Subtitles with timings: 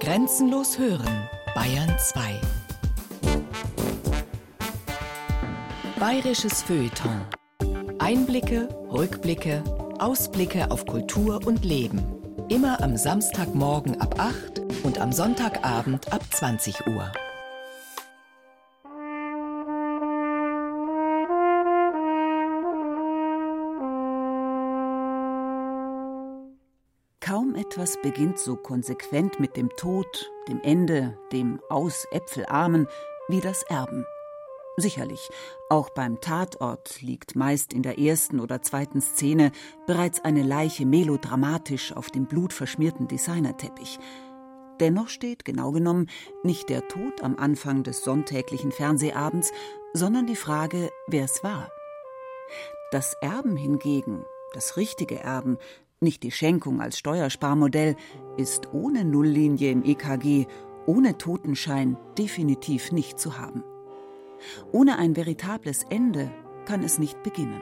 [0.00, 2.40] Grenzenlos hören, Bayern 2.
[5.98, 7.22] Bayerisches Feuilleton.
[7.98, 9.64] Einblicke, Rückblicke,
[9.98, 12.00] Ausblicke auf Kultur und Leben.
[12.48, 17.10] Immer am Samstagmorgen ab 8 und am Sonntagabend ab 20 Uhr.
[27.58, 32.86] Etwas beginnt so konsequent mit dem Tod, dem Ende, dem Ausäpfelarmen
[33.28, 34.06] wie das Erben.
[34.76, 35.28] Sicherlich,
[35.68, 39.50] auch beim Tatort liegt meist in der ersten oder zweiten Szene
[39.88, 43.98] bereits eine Leiche melodramatisch auf dem blutverschmierten Designerteppich.
[44.78, 46.08] Dennoch steht, genau genommen,
[46.44, 49.50] nicht der Tod am Anfang des sonntäglichen Fernsehabends,
[49.94, 51.72] sondern die Frage, wer es war.
[52.92, 55.58] Das Erben hingegen, das richtige Erben,
[56.00, 57.96] nicht die Schenkung als Steuersparmodell,
[58.36, 60.46] ist ohne Nulllinie im EKG,
[60.86, 63.64] ohne Totenschein definitiv nicht zu haben.
[64.72, 66.30] Ohne ein veritables Ende
[66.64, 67.60] kann es nicht beginnen.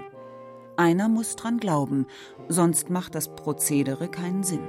[0.77, 2.07] Einer muss dran glauben,
[2.49, 4.67] sonst macht das Prozedere keinen Sinn.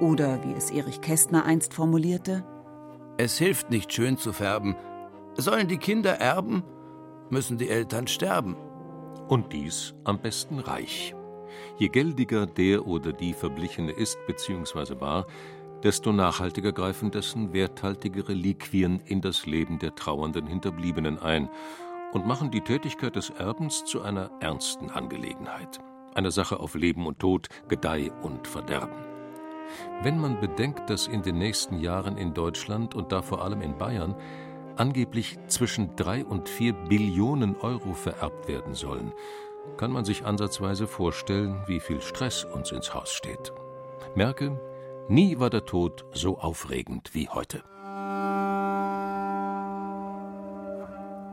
[0.00, 2.44] Oder wie es Erich Kästner einst formulierte:
[3.18, 4.74] Es hilft nicht schön zu färben.
[5.36, 6.64] Sollen die Kinder erben,
[7.30, 8.56] müssen die Eltern sterben.
[9.28, 11.14] Und dies am besten reich.
[11.78, 15.00] Je geldiger der oder die Verblichene ist bzw.
[15.00, 15.26] war,
[15.82, 21.50] desto nachhaltiger greifen dessen werthaltige Reliquien in das Leben der trauernden Hinterbliebenen ein
[22.12, 25.80] und machen die Tätigkeit des Erbens zu einer ernsten Angelegenheit,
[26.14, 29.04] einer Sache auf Leben und Tod, Gedeih und Verderben.
[30.02, 33.76] Wenn man bedenkt, dass in den nächsten Jahren in Deutschland und da vor allem in
[33.76, 34.14] Bayern
[34.76, 39.12] angeblich zwischen drei und vier Billionen Euro vererbt werden sollen,
[39.76, 43.52] kann man sich ansatzweise vorstellen, wie viel Stress uns ins Haus steht.
[44.14, 44.58] Merke,
[45.08, 47.62] Nie war der Tod so aufregend wie heute.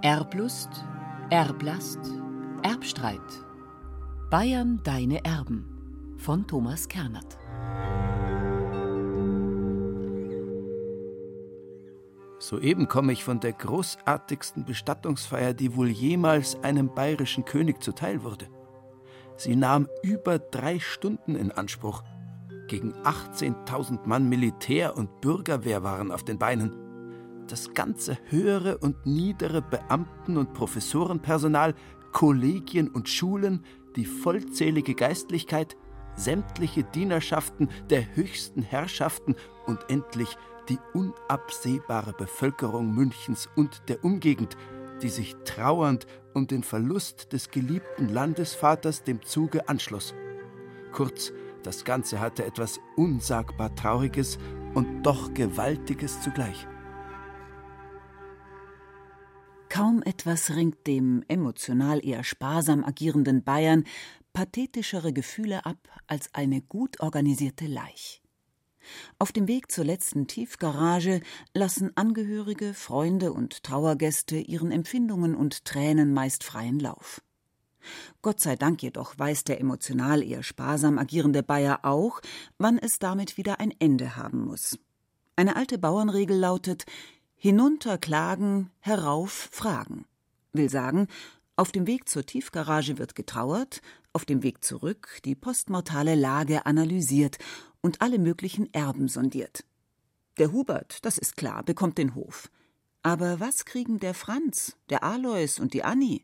[0.02, 0.70] Erblust,
[1.30, 2.00] Erblast,
[2.64, 3.22] Erbstreit.
[4.30, 7.38] Bayern deine Erben von Thomas Kernert.
[12.42, 18.48] Soeben komme ich von der großartigsten Bestattungsfeier, die wohl jemals einem bayerischen König zuteil wurde.
[19.38, 22.04] Sie nahm über drei Stunden in Anspruch
[22.68, 26.74] gegen 18.000 Mann Militär und Bürgerwehr waren auf den Beinen.
[27.48, 31.76] Das ganze höhere und niedere Beamten- und Professorenpersonal,
[32.12, 33.64] Kollegien und Schulen,
[33.96, 35.78] die vollzählige Geistlichkeit,
[36.16, 39.36] sämtliche Dienerschaften der höchsten Herrschaften
[39.68, 40.38] und endlich
[40.70, 44.56] die unabsehbare Bevölkerung Münchens und der Umgegend,
[45.02, 50.14] die sich trauernd um den Verlust des geliebten Landesvaters dem Zuge anschloss.
[50.92, 51.32] Kurz,
[51.64, 54.38] das Ganze hatte etwas unsagbar Trauriges
[54.74, 56.68] und doch Gewaltiges zugleich.
[59.70, 63.86] Kaum etwas ringt dem emotional eher sparsam agierenden Bayern
[64.34, 68.21] pathetischere Gefühle ab als eine gut organisierte Leich.
[69.20, 71.22] Auf dem Weg zur letzten Tiefgarage
[71.54, 77.22] lassen Angehörige, Freunde und Trauergäste ihren Empfindungen und Tränen meist freien Lauf.
[78.22, 82.22] Gott sei Dank jedoch weiß der emotional eher sparsam agierende Bayer auch,
[82.58, 84.78] wann es damit wieder ein Ende haben muss.
[85.36, 86.86] Eine alte Bauernregel lautet
[87.36, 90.06] Hinunter klagen, herauf fragen.
[90.54, 91.08] Will sagen,
[91.56, 93.82] auf dem Weg zur Tiefgarage wird getrauert,
[94.14, 97.38] auf dem Weg zurück die postmortale Lage analysiert
[97.82, 99.66] und alle möglichen Erben sondiert.
[100.38, 102.50] Der Hubert, das ist klar, bekommt den Hof.
[103.04, 106.22] Aber was kriegen der Franz, der Alois und die Annie?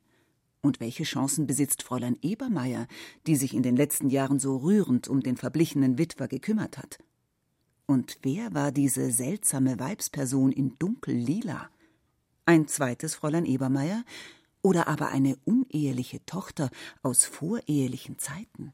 [0.62, 2.88] Und welche Chancen besitzt Fräulein Ebermeier,
[3.26, 7.00] die sich in den letzten Jahren so rührend um den verblichenen Witwer gekümmert hat?
[7.86, 11.70] Und wer war diese seltsame Weibsperson in dunkel-lila?
[12.46, 14.04] Ein zweites Fräulein Ebermeier
[14.62, 16.70] oder aber eine uneheliche Tochter
[17.02, 18.74] aus vorehelichen Zeiten?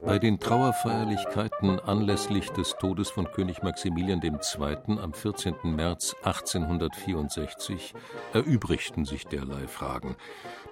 [0.00, 4.98] Bei den Trauerfeierlichkeiten anlässlich des Todes von König Maximilian II.
[4.98, 5.54] am 14.
[5.64, 7.94] März 1864
[8.32, 10.16] erübrigten sich derlei Fragen.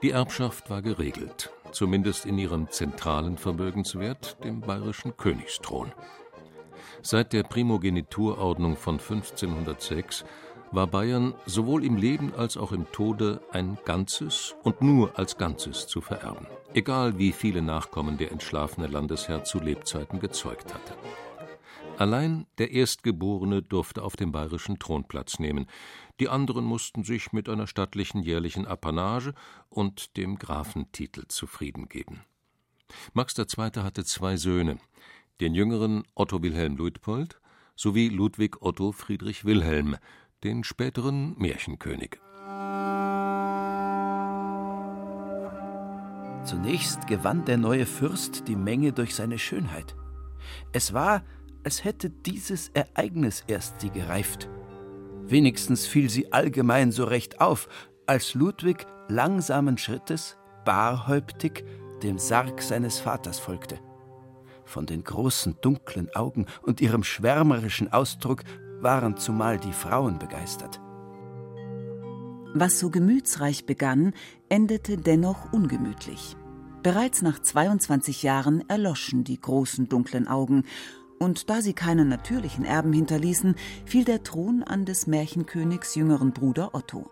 [0.02, 5.92] Die Erbschaft war geregelt, zumindest in ihrem zentralen Vermögenswert, dem bayerischen Königsthron.
[7.02, 10.24] Seit der Primogeniturordnung von 1506
[10.72, 15.86] war Bayern sowohl im Leben als auch im Tode ein Ganzes und nur als Ganzes
[15.86, 20.94] zu vererben, egal wie viele Nachkommen der entschlafene Landesherr zu Lebzeiten gezeugt hatte.
[21.98, 25.66] Allein der Erstgeborene durfte auf dem bayerischen Thron Platz nehmen,
[26.18, 29.34] die anderen mussten sich mit einer stattlichen jährlichen Apanage
[29.68, 32.24] und dem Grafentitel zufrieden geben.
[33.12, 33.82] Max II.
[33.82, 34.78] hatte zwei Söhne,
[35.40, 37.40] den jüngeren Otto Wilhelm Luitpold
[37.76, 39.96] sowie Ludwig Otto Friedrich Wilhelm,
[40.44, 42.18] den späteren Märchenkönig.
[46.44, 49.94] Zunächst gewann der neue Fürst die Menge durch seine Schönheit.
[50.72, 51.22] Es war,
[51.62, 54.48] als hätte dieses Ereignis erst sie gereift.
[55.26, 57.68] Wenigstens fiel sie allgemein so recht auf,
[58.06, 61.64] als Ludwig langsamen Schrittes, barhäuptig,
[62.02, 63.78] dem Sarg seines Vaters folgte.
[64.64, 68.42] Von den großen dunklen Augen und ihrem schwärmerischen Ausdruck
[68.80, 70.80] waren zumal die Frauen begeistert.
[72.52, 74.12] Was so gemütsreich begann,
[74.48, 76.36] endete dennoch ungemütlich.
[76.82, 80.64] Bereits nach 22 Jahren erloschen die großen dunklen Augen,
[81.18, 83.54] und da sie keinen natürlichen Erben hinterließen,
[83.84, 87.10] fiel der Thron an des Märchenkönigs jüngeren Bruder Otto.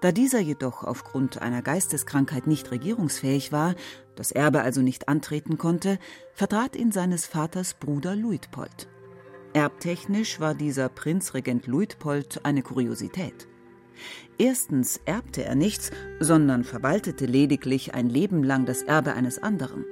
[0.00, 3.74] Da dieser jedoch aufgrund einer Geisteskrankheit nicht regierungsfähig war,
[4.14, 5.98] das Erbe also nicht antreten konnte,
[6.34, 8.88] vertrat ihn seines Vaters Bruder Luitpold.
[9.54, 13.48] Erbtechnisch war dieser Prinzregent Luitpold eine Kuriosität.
[14.36, 15.90] Erstens erbte er nichts,
[16.20, 19.84] sondern verwaltete lediglich ein Leben lang das Erbe eines anderen.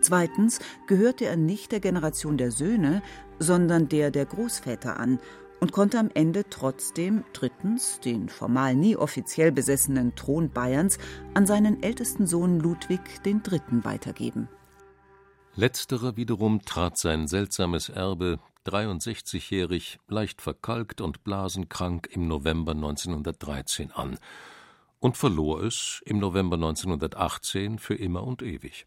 [0.00, 3.02] Zweitens gehörte er nicht der Generation der Söhne,
[3.38, 5.20] sondern der der Großväter an
[5.60, 10.98] und konnte am Ende trotzdem drittens den formal nie offiziell besessenen Thron Bayerns
[11.34, 13.60] an seinen ältesten Sohn Ludwig III.
[13.84, 14.48] weitergeben.
[15.54, 24.18] Letzterer wiederum trat sein seltsames Erbe 63-jährig, leicht verkalkt und blasenkrank im November 1913 an
[25.00, 28.84] und verlor es im November 1918 für immer und ewig.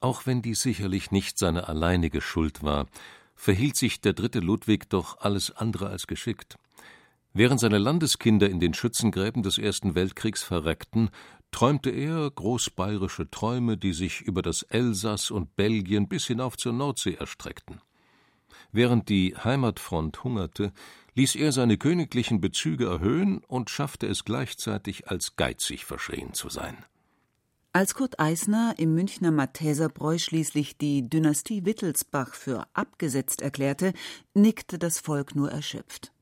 [0.00, 2.86] Auch wenn dies sicherlich nicht seine alleinige Schuld war,
[3.34, 6.56] verhielt sich der dritte Ludwig doch alles andere als geschickt.
[7.34, 11.10] Während seine Landeskinder in den Schützengräben des Ersten Weltkriegs verreckten,
[11.50, 17.14] träumte er großbayerische Träume, die sich über das Elsass und Belgien bis hinauf zur Nordsee
[17.14, 17.80] erstreckten.
[18.72, 20.72] Während die Heimatfront hungerte,
[21.14, 26.76] ließ er seine königlichen Bezüge erhöhen und schaffte es gleichzeitig als geizig verschrien zu sein.
[27.72, 33.92] Als Kurt Eisner im Münchner Matheserbräu schließlich die Dynastie Wittelsbach für abgesetzt erklärte,
[34.34, 36.12] nickte das Volk nur erschöpft.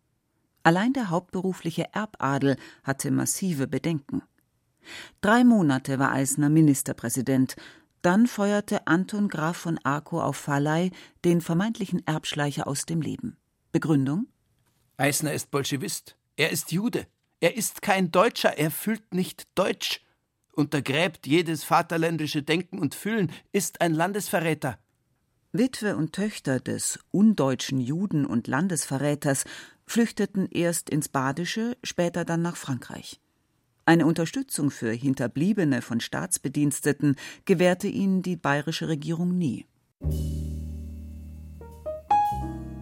[0.65, 4.23] Allein der hauptberufliche Erbadel hatte massive Bedenken.
[5.21, 7.57] Drei Monate war Eisner Ministerpräsident,
[8.03, 10.91] dann feuerte Anton Graf von Arco auf Falei
[11.25, 13.37] den vermeintlichen Erbschleicher aus dem Leben.
[13.73, 14.27] Begründung?
[14.97, 16.17] Eisner ist Bolschewist.
[16.37, 17.07] Er ist Jude.
[17.41, 18.57] Er ist kein Deutscher.
[18.59, 20.03] Er fühlt nicht Deutsch.
[20.53, 24.79] Untergräbt jedes vaterländische Denken und Fühlen, ist ein Landesverräter.
[25.53, 29.45] Witwe und Töchter des undeutschen Juden und Landesverräters
[29.87, 33.21] flüchteten erst ins Badische, später dann nach Frankreich.
[33.89, 39.65] Eine Unterstützung für Hinterbliebene von Staatsbediensteten gewährte ihnen die bayerische Regierung nie.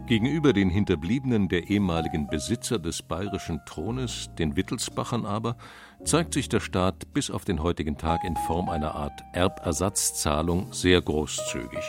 [0.06, 5.58] Gegenüber den Hinterbliebenen der ehemaligen Besitzer des bayerischen Thrones, den Wittelsbachern aber,
[6.04, 11.02] zeigt sich der Staat bis auf den heutigen Tag in Form einer Art Erbersatzzahlung sehr
[11.02, 11.84] großzügig.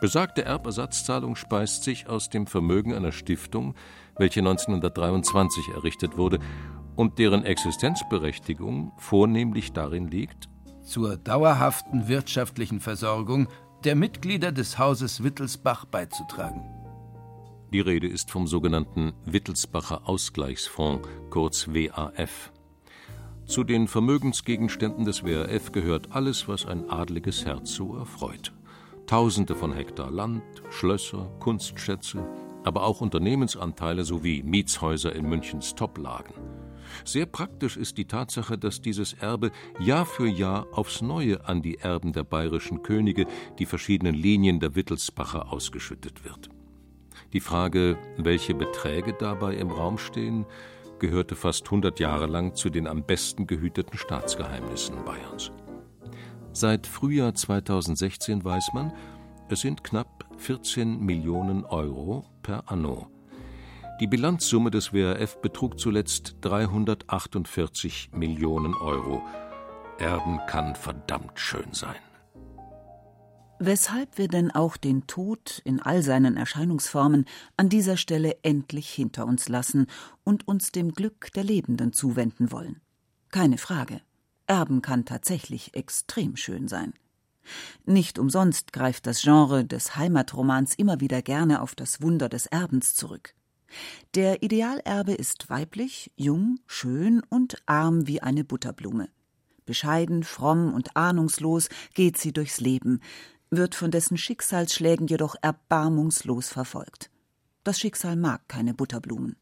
[0.00, 3.74] Besagte Erbersatzzahlung speist sich aus dem Vermögen einer Stiftung,
[4.16, 6.38] welche 1923 errichtet wurde
[6.96, 10.48] und deren Existenzberechtigung vornehmlich darin liegt,
[10.82, 13.48] zur dauerhaften wirtschaftlichen Versorgung
[13.84, 16.62] der Mitglieder des Hauses Wittelsbach beizutragen.
[17.72, 22.52] Die Rede ist vom sogenannten Wittelsbacher Ausgleichsfonds, kurz WAF.
[23.46, 28.52] Zu den Vermögensgegenständen des WAF gehört alles, was ein adliges Herz so erfreut.
[29.06, 32.26] Tausende von Hektar Land, Schlösser, Kunstschätze,
[32.64, 36.34] aber auch Unternehmensanteile sowie Mietshäuser in Münchens Toplagen.
[37.04, 41.78] Sehr praktisch ist die Tatsache, dass dieses Erbe Jahr für Jahr aufs Neue an die
[41.78, 43.26] Erben der bayerischen Könige,
[43.58, 46.48] die verschiedenen Linien der Wittelsbacher, ausgeschüttet wird.
[47.32, 50.46] Die Frage, welche Beträge dabei im Raum stehen,
[50.98, 55.50] gehörte fast 100 Jahre lang zu den am besten gehüteten Staatsgeheimnissen Bayerns.
[56.52, 58.92] Seit Frühjahr 2016 weiß man,
[59.48, 63.08] es sind knapp 14 Millionen Euro per anno.
[64.04, 69.22] Die Bilanzsumme des WRF betrug zuletzt 348 Millionen Euro.
[69.98, 71.96] Erben kann verdammt schön sein.
[73.58, 77.24] Weshalb wir denn auch den Tod in all seinen Erscheinungsformen
[77.56, 79.86] an dieser Stelle endlich hinter uns lassen
[80.22, 82.82] und uns dem Glück der Lebenden zuwenden wollen?
[83.30, 84.02] Keine Frage.
[84.46, 86.92] Erben kann tatsächlich extrem schön sein.
[87.86, 92.94] Nicht umsonst greift das Genre des Heimatromans immer wieder gerne auf das Wunder des Erbens
[92.94, 93.34] zurück.
[94.14, 99.08] Der Idealerbe ist weiblich, jung, schön und arm wie eine Butterblume.
[99.66, 103.00] Bescheiden, fromm und ahnungslos geht sie durchs Leben.
[103.50, 107.10] wird von dessen Schicksalsschlägen jedoch erbarmungslos verfolgt.
[107.62, 109.36] Das Schicksal mag keine Butterblumen.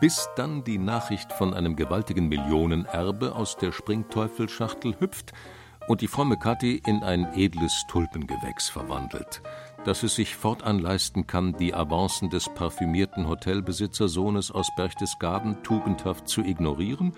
[0.00, 5.32] Bis dann die Nachricht von einem gewaltigen Millionenerbe aus der Springteufelschachtel hüpft
[5.88, 9.42] und die fromme Kathi in ein edles Tulpengewächs verwandelt,
[9.88, 16.42] dass es sich fortan leisten kann, die Avancen des parfümierten Hotelbesitzersohnes aus Berchtesgaden tugendhaft zu
[16.42, 17.14] ignorieren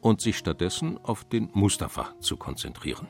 [0.00, 3.08] und sich stattdessen auf den Mustafa zu konzentrieren.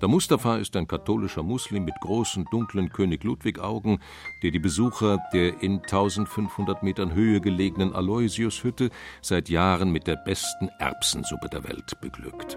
[0.00, 3.98] Der Mustafa ist ein katholischer Muslim mit großen, dunklen König Ludwig-Augen,
[4.42, 8.88] der die Besucher der in 1500 Metern Höhe gelegenen Aloysius-Hütte
[9.20, 12.56] seit Jahren mit der besten Erbsensuppe der Welt beglückt.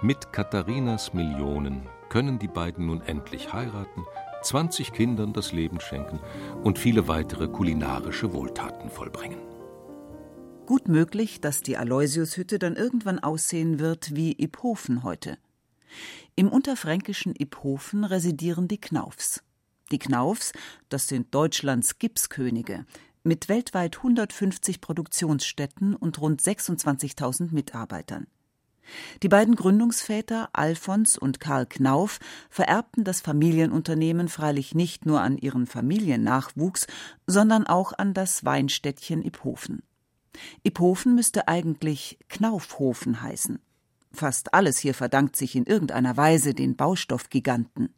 [0.00, 4.04] Mit Katharinas Millionen können die beiden nun endlich heiraten,
[4.46, 6.20] 20 Kindern das Leben schenken
[6.62, 9.40] und viele weitere kulinarische Wohltaten vollbringen.
[10.66, 15.38] Gut möglich, dass die Aloysius-Hütte dann irgendwann aussehen wird wie Iphofen heute.
[16.36, 19.42] Im unterfränkischen Iphofen residieren die Knaufs.
[19.90, 20.52] Die Knaufs,
[20.88, 22.84] das sind Deutschlands Gipskönige,
[23.22, 28.28] mit weltweit 150 Produktionsstätten und rund 26.000 Mitarbeitern.
[29.22, 32.18] Die beiden Gründungsväter Alfons und Karl Knauf
[32.50, 36.86] vererbten das Familienunternehmen freilich nicht nur an ihren Familiennachwuchs,
[37.26, 39.82] sondern auch an das Weinstädtchen Iphofen.
[40.62, 43.58] Iphofen müsste eigentlich Knaufhofen heißen.
[44.12, 47.94] Fast alles hier verdankt sich in irgendeiner Weise den Baustoffgiganten.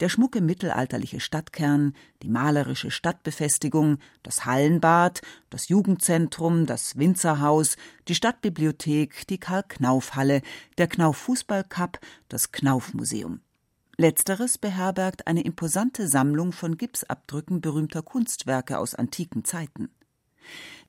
[0.00, 5.20] Der schmucke mittelalterliche Stadtkern, die malerische Stadtbefestigung, das Hallenbad,
[5.50, 7.76] das Jugendzentrum, das Winzerhaus,
[8.08, 10.42] die Stadtbibliothek, die Karl-Knauf-Halle,
[10.78, 13.40] der Knauf-Fußballcup, das Knauf-Museum.
[13.96, 19.90] Letzteres beherbergt eine imposante Sammlung von Gipsabdrücken berühmter Kunstwerke aus antiken Zeiten.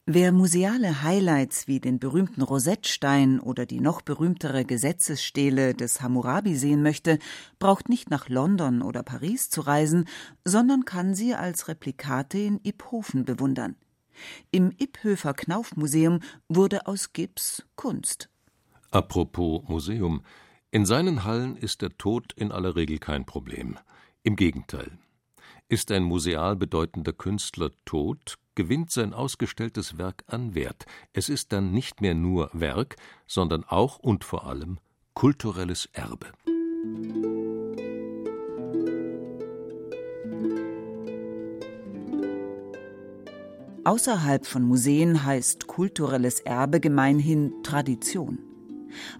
[0.07, 6.83] Wer museale Highlights wie den berühmten Rosettstein oder die noch berühmtere Gesetzesstele des Hammurabi sehen
[6.83, 7.17] möchte,
[7.57, 10.07] braucht nicht nach London oder Paris zu reisen,
[10.43, 13.77] sondern kann sie als Replikate in Iphofen bewundern.
[14.51, 18.29] Im Iphöfer Knauf-Museum wurde aus Gips Kunst.
[18.91, 20.21] Apropos Museum.
[20.69, 23.79] In seinen Hallen ist der Tod in aller Regel kein Problem.
[24.21, 24.99] Im Gegenteil.
[25.67, 30.85] Ist ein museal bedeutender Künstler tot, gewinnt sein ausgestelltes Werk an Wert.
[31.11, 34.77] Es ist dann nicht mehr nur Werk, sondern auch und vor allem
[35.15, 36.27] kulturelles Erbe.
[43.85, 48.54] Außerhalb von Museen heißt kulturelles Erbe gemeinhin Tradition.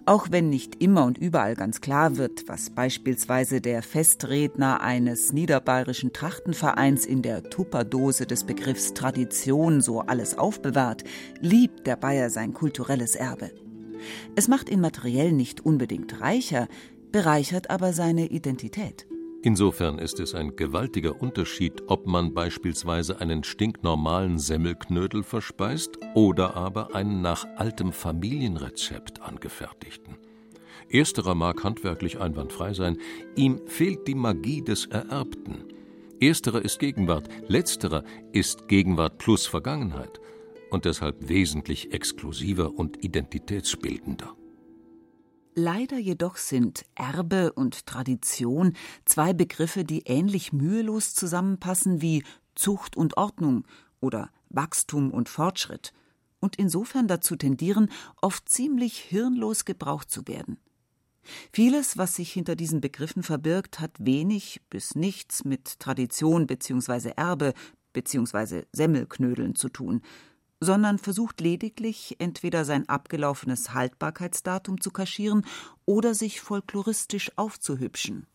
[0.05, 6.13] Auch wenn nicht immer und überall ganz klar wird, was beispielsweise der Festredner eines niederbayerischen
[6.13, 11.03] Trachtenvereins in der Tupperdose des Begriffs Tradition so alles aufbewahrt,
[11.39, 13.51] liebt der Bayer sein kulturelles Erbe.
[14.35, 16.67] Es macht ihn materiell nicht unbedingt reicher,
[17.11, 19.07] bereichert aber seine Identität.
[19.45, 26.95] Insofern ist es ein gewaltiger Unterschied, ob man beispielsweise einen stinknormalen Semmelknödel verspeist oder aber
[26.95, 30.17] einen nach altem Familienrezept angefertigten.
[30.89, 32.97] Ersterer mag handwerklich einwandfrei sein,
[33.35, 35.65] ihm fehlt die Magie des Ererbten.
[36.19, 40.19] Ersterer ist Gegenwart, letzterer ist Gegenwart plus Vergangenheit
[40.71, 44.35] und deshalb wesentlich exklusiver und identitätsbildender.
[45.57, 48.73] Leider jedoch sind Erbe und Tradition
[49.05, 53.65] zwei Begriffe, die ähnlich mühelos zusammenpassen wie Zucht und Ordnung
[54.01, 55.93] oder Wachstum und Fortschritt
[56.41, 57.89] und insofern dazu tendieren,
[58.21, 60.57] oft ziemlich hirnlos gebraucht zu werden.
[61.53, 67.13] Vieles, was sich hinter diesen Begriffen verbirgt, hat wenig bis nichts mit Tradition bzw.
[67.15, 67.53] Erbe
[67.93, 68.63] bzw.
[68.73, 70.01] Semmelknödeln zu tun,
[70.65, 75.45] sondern versucht lediglich, entweder sein abgelaufenes Haltbarkeitsdatum zu kaschieren
[75.85, 78.27] oder sich folkloristisch aufzuhübschen.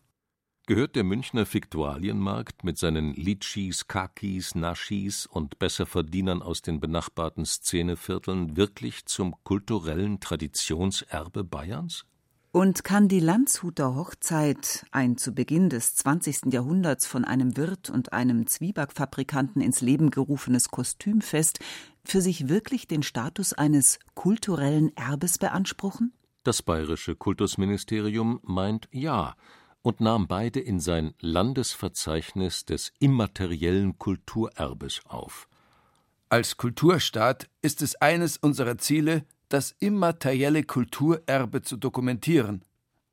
[0.67, 8.55] Gehört der Münchner Fiktualienmarkt mit seinen Litschis, Kakis, Naschis und Besserverdienern aus den benachbarten Szenevierteln
[8.55, 12.05] wirklich zum kulturellen Traditionserbe Bayerns?
[12.53, 16.51] Und kann die Landshuter Hochzeit, ein zu Beginn des 20.
[16.51, 21.59] Jahrhunderts von einem Wirt und einem Zwiebackfabrikanten ins Leben gerufenes Kostümfest,
[22.03, 26.11] für sich wirklich den Status eines kulturellen Erbes beanspruchen?
[26.43, 29.35] Das bayerische Kultusministerium meint ja
[29.81, 35.47] und nahm beide in sein Landesverzeichnis des immateriellen Kulturerbes auf.
[36.27, 42.63] Als Kulturstaat ist es eines unserer Ziele, das immaterielle Kulturerbe zu dokumentieren,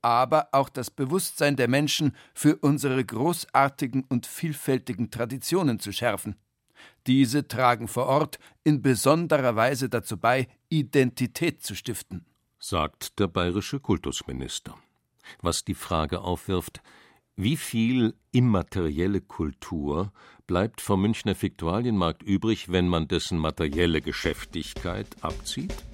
[0.03, 6.37] aber auch das Bewusstsein der Menschen für unsere großartigen und vielfältigen Traditionen zu schärfen.
[7.07, 12.25] Diese tragen vor Ort in besonderer Weise dazu bei, Identität zu stiften,
[12.59, 14.77] sagt der bayerische Kultusminister.
[15.43, 16.81] was die Frage aufwirft,
[17.37, 20.13] wie viel immaterielle Kultur
[20.47, 25.88] bleibt vom Münchner Viktualienmarkt übrig, wenn man dessen materielle Geschäftigkeit abzieht?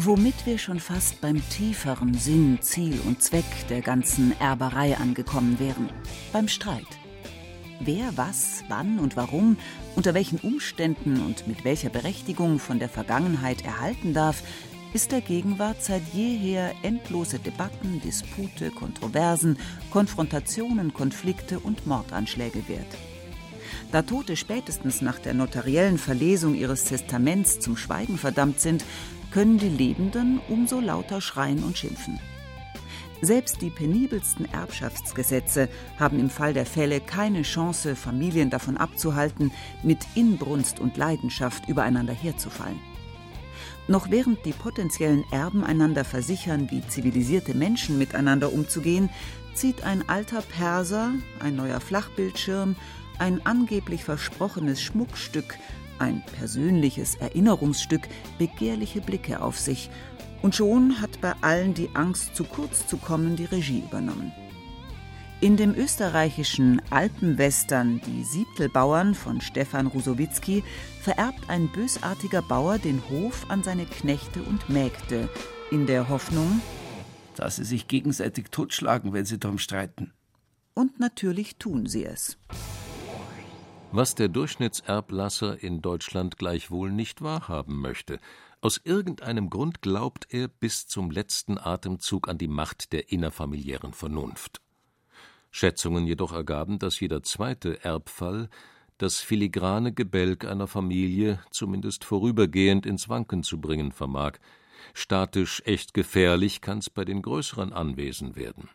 [0.00, 5.90] Womit wir schon fast beim tieferen Sinn, Ziel und Zweck der ganzen Erberei angekommen wären,
[6.32, 6.86] beim Streit.
[7.80, 9.56] Wer was, wann und warum,
[9.96, 14.44] unter welchen Umständen und mit welcher Berechtigung von der Vergangenheit erhalten darf,
[14.94, 19.58] ist der Gegenwart seit jeher endlose Debatten, Dispute, Kontroversen,
[19.90, 22.96] Konfrontationen, Konflikte und Mordanschläge wert.
[23.90, 28.84] Da Tote spätestens nach der notariellen Verlesung ihres Testaments zum Schweigen verdammt sind,
[29.38, 32.18] können die Lebenden umso lauter schreien und schimpfen.
[33.22, 39.52] Selbst die penibelsten Erbschaftsgesetze haben im Fall der Fälle keine Chance, Familien davon abzuhalten,
[39.84, 42.80] mit Inbrunst und Leidenschaft übereinander herzufallen.
[43.86, 49.08] Noch während die potenziellen Erben einander versichern, wie zivilisierte Menschen miteinander umzugehen,
[49.54, 52.74] zieht ein alter Perser, ein neuer Flachbildschirm,
[53.20, 55.58] ein angeblich versprochenes Schmuckstück,
[55.98, 59.90] ein persönliches Erinnerungsstück, begehrliche Blicke auf sich,
[60.42, 64.32] und schon hat bei allen die Angst, zu kurz zu kommen, die Regie übernommen.
[65.40, 70.64] In dem österreichischen Alpenwestern Die Siebtelbauern von Stefan Rusowitzki
[71.00, 75.28] vererbt ein bösartiger Bauer den Hof an seine Knechte und Mägde,
[75.70, 76.60] in der Hoffnung,
[77.36, 80.12] dass sie sich gegenseitig totschlagen, wenn sie darum streiten.
[80.74, 82.36] Und natürlich tun sie es.
[83.90, 88.20] Was der Durchschnittserblasser in Deutschland gleichwohl nicht wahrhaben möchte.
[88.60, 94.60] Aus irgendeinem Grund glaubt er bis zum letzten Atemzug an die Macht der innerfamiliären Vernunft.
[95.50, 98.50] Schätzungen jedoch ergaben, dass jeder zweite Erbfall
[98.98, 104.32] das filigrane Gebälk einer Familie zumindest vorübergehend ins Wanken zu bringen vermag.
[104.92, 108.68] Statisch echt gefährlich kann's bei den größeren Anwesen werden.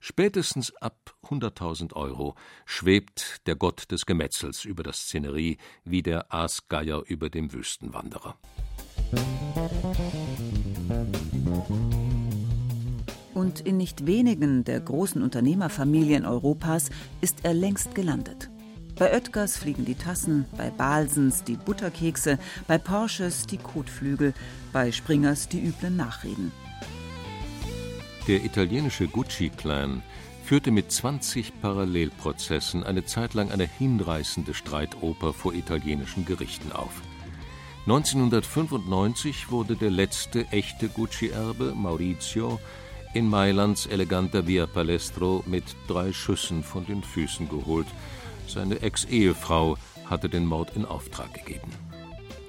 [0.00, 7.02] Spätestens ab 100.000 Euro schwebt der Gott des Gemetzels über der Szenerie wie der Aasgeier
[7.06, 8.36] über dem Wüstenwanderer.
[13.34, 16.90] Und in nicht wenigen der großen Unternehmerfamilien Europas
[17.20, 18.50] ist er längst gelandet.
[18.98, 24.34] Bei Oetkers fliegen die Tassen, bei Balsens die Butterkekse, bei Porsches die Kotflügel,
[24.72, 26.52] bei Springers die üblen Nachreden.
[28.28, 30.00] Der italienische Gucci-Clan
[30.44, 37.02] führte mit 20 Parallelprozessen eine Zeit lang eine hinreißende Streitoper vor italienischen Gerichten auf.
[37.86, 42.60] 1995 wurde der letzte echte Gucci-Erbe, Maurizio,
[43.12, 47.88] in Mailands eleganter Via Palestro mit drei Schüssen von den Füßen geholt.
[48.46, 49.76] Seine Ex-Ehefrau
[50.08, 51.72] hatte den Mord in Auftrag gegeben.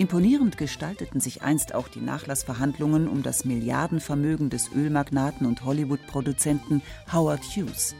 [0.03, 6.81] Imponierend gestalteten sich einst auch die Nachlassverhandlungen um das Milliardenvermögen des Ölmagnaten und Hollywood-Produzenten
[7.13, 7.95] Howard Hughes.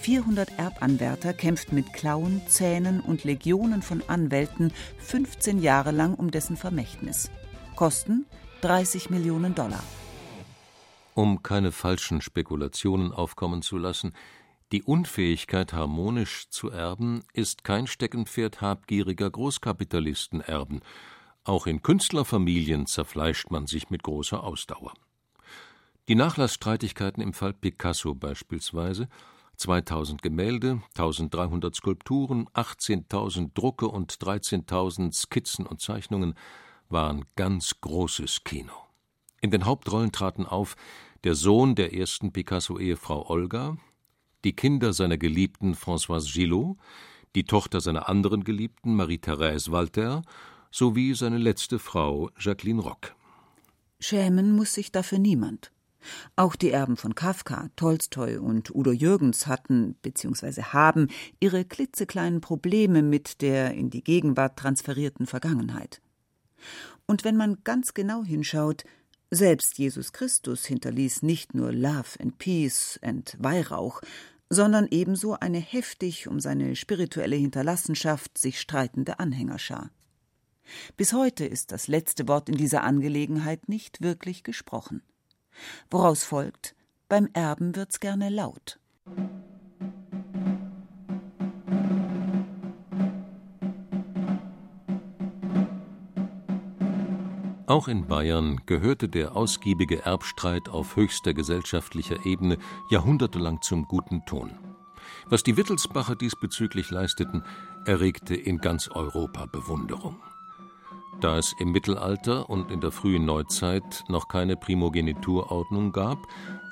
[0.00, 6.56] 400 Erbanwärter kämpften mit Klauen, Zähnen und Legionen von Anwälten 15 Jahre lang um dessen
[6.56, 7.30] Vermächtnis.
[7.76, 8.24] Kosten
[8.62, 9.82] 30 Millionen Dollar.
[11.12, 14.14] Um keine falschen Spekulationen aufkommen zu lassen,
[14.72, 20.80] die Unfähigkeit, harmonisch zu erben, ist kein Steckenpferd habgieriger Großkapitalistenerben.
[21.48, 24.92] Auch in Künstlerfamilien zerfleischt man sich mit großer Ausdauer.
[26.06, 29.08] Die Nachlassstreitigkeiten im Fall Picasso beispielsweise
[29.56, 36.34] 2000 Gemälde, 1300 Skulpturen, 18.000 Drucke und 13.000 Skizzen und Zeichnungen
[36.90, 38.74] waren ganz großes Kino.
[39.40, 40.76] In den Hauptrollen traten auf
[41.24, 43.78] der Sohn der ersten Picasso-Ehefrau Olga,
[44.44, 46.76] die Kinder seiner Geliebten Françoise Gillot,
[47.34, 50.20] die Tochter seiner anderen Geliebten Marie-Thérèse Walter
[50.70, 53.14] sowie seine letzte Frau Jacqueline Rock.
[54.00, 55.72] Schämen muss sich dafür niemand.
[56.36, 60.62] Auch die Erben von Kafka, Tolstoi und Udo Jürgens hatten bzw.
[60.62, 61.08] haben
[61.40, 66.00] ihre klitzekleinen Probleme mit der in die Gegenwart transferierten Vergangenheit.
[67.06, 68.84] Und wenn man ganz genau hinschaut,
[69.30, 74.00] selbst Jesus Christus hinterließ nicht nur Love and Peace and Weihrauch,
[74.50, 79.90] sondern ebenso eine heftig um seine spirituelle Hinterlassenschaft sich streitende Anhängerschar.
[80.96, 85.02] Bis heute ist das letzte Wort in dieser Angelegenheit nicht wirklich gesprochen.
[85.90, 86.74] Woraus folgt,
[87.08, 88.78] beim Erben wird's gerne laut.
[97.66, 102.56] Auch in Bayern gehörte der ausgiebige Erbstreit auf höchster gesellschaftlicher Ebene
[102.90, 104.52] jahrhundertelang zum guten Ton.
[105.26, 107.44] Was die Wittelsbacher diesbezüglich leisteten,
[107.84, 110.16] erregte in ganz Europa Bewunderung.
[111.20, 116.18] Da es im Mittelalter und in der frühen Neuzeit noch keine Primogeniturordnung gab,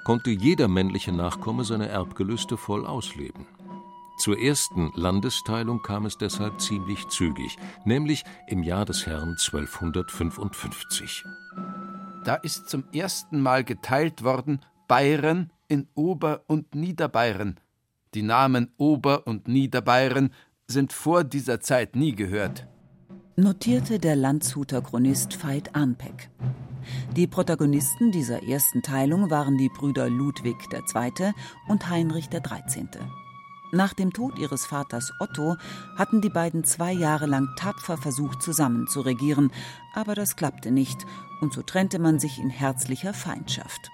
[0.04, 3.46] konnte jeder männliche Nachkomme seine Erbgelüste voll ausleben.
[4.18, 11.24] Zur ersten Landesteilung kam es deshalb ziemlich zügig, nämlich im Jahr des Herrn 1255.
[12.24, 17.58] Da ist zum ersten Mal geteilt worden Bayern in Ober- und Niederbayern.
[18.14, 20.30] Die Namen Ober- und Niederbayern
[20.68, 22.68] sind vor dieser Zeit nie gehört
[23.38, 26.30] notierte der Landshuter Chronist Veit Arnpeck.
[27.14, 31.32] Die Protagonisten dieser ersten Teilung waren die Brüder Ludwig II.
[31.68, 32.88] und Heinrich XIII.
[33.72, 35.56] Nach dem Tod ihres Vaters Otto
[35.98, 39.52] hatten die beiden zwei Jahre lang tapfer versucht, zusammen zu regieren,
[39.92, 41.04] aber das klappte nicht,
[41.42, 43.90] und so trennte man sich in herzlicher Feindschaft.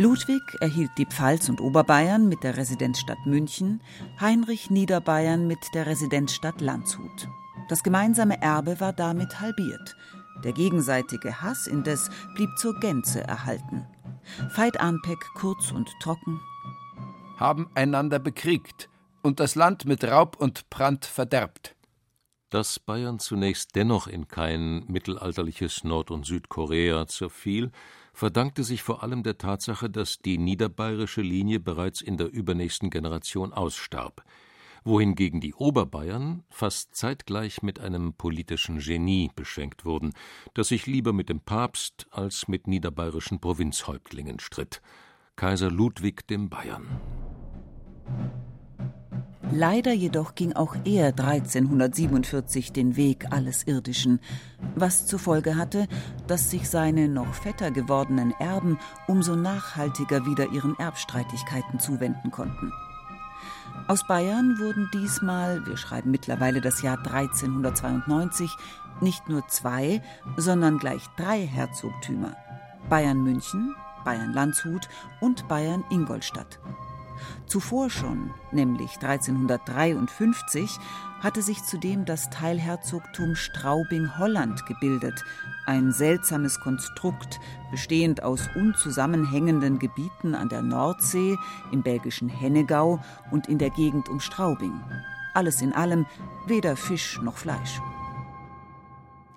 [0.00, 3.80] Ludwig erhielt die Pfalz und Oberbayern mit der Residenzstadt München,
[4.20, 7.28] Heinrich Niederbayern mit der Residenzstadt Landshut.
[7.68, 9.96] Das gemeinsame Erbe war damit halbiert.
[10.42, 13.86] Der gegenseitige Hass indes blieb zur Gänze erhalten.
[14.54, 16.40] Veit Arnpeck kurz und trocken.
[17.38, 18.88] Haben einander bekriegt
[19.22, 21.74] und das Land mit Raub und Brand verderbt.
[22.50, 27.72] Dass Bayern zunächst dennoch in kein mittelalterliches Nord- und Südkorea zerfiel,
[28.12, 33.52] verdankte sich vor allem der Tatsache, dass die niederbayerische Linie bereits in der übernächsten Generation
[33.52, 34.24] ausstarb
[34.84, 40.12] wohingegen die Oberbayern fast zeitgleich mit einem politischen Genie beschenkt wurden,
[40.52, 44.82] das sich lieber mit dem Papst als mit niederbayerischen Provinzhäuptlingen stritt
[45.36, 46.86] Kaiser Ludwig dem Bayern.
[49.50, 54.20] Leider jedoch ging auch er 1347 den Weg alles Irdischen,
[54.74, 55.86] was zur Folge hatte,
[56.26, 62.72] dass sich seine noch fetter gewordenen Erben umso nachhaltiger wieder ihren Erbstreitigkeiten zuwenden konnten.
[63.86, 68.50] Aus Bayern wurden diesmal, wir schreiben mittlerweile das Jahr 1392,
[69.00, 70.02] nicht nur zwei,
[70.36, 72.34] sondern gleich drei Herzogtümer.
[72.88, 74.88] Bayern München, Bayern Landshut
[75.20, 76.58] und Bayern Ingolstadt.
[77.46, 80.78] Zuvor schon, nämlich 1353,
[81.20, 85.24] hatte sich zudem das Teilherzogtum Straubing-Holland gebildet,
[85.66, 91.36] ein seltsames Konstrukt, bestehend aus unzusammenhängenden Gebieten an der Nordsee,
[91.72, 94.78] im belgischen Hennegau und in der Gegend um Straubing.
[95.32, 96.06] Alles in allem
[96.46, 97.80] weder Fisch noch Fleisch.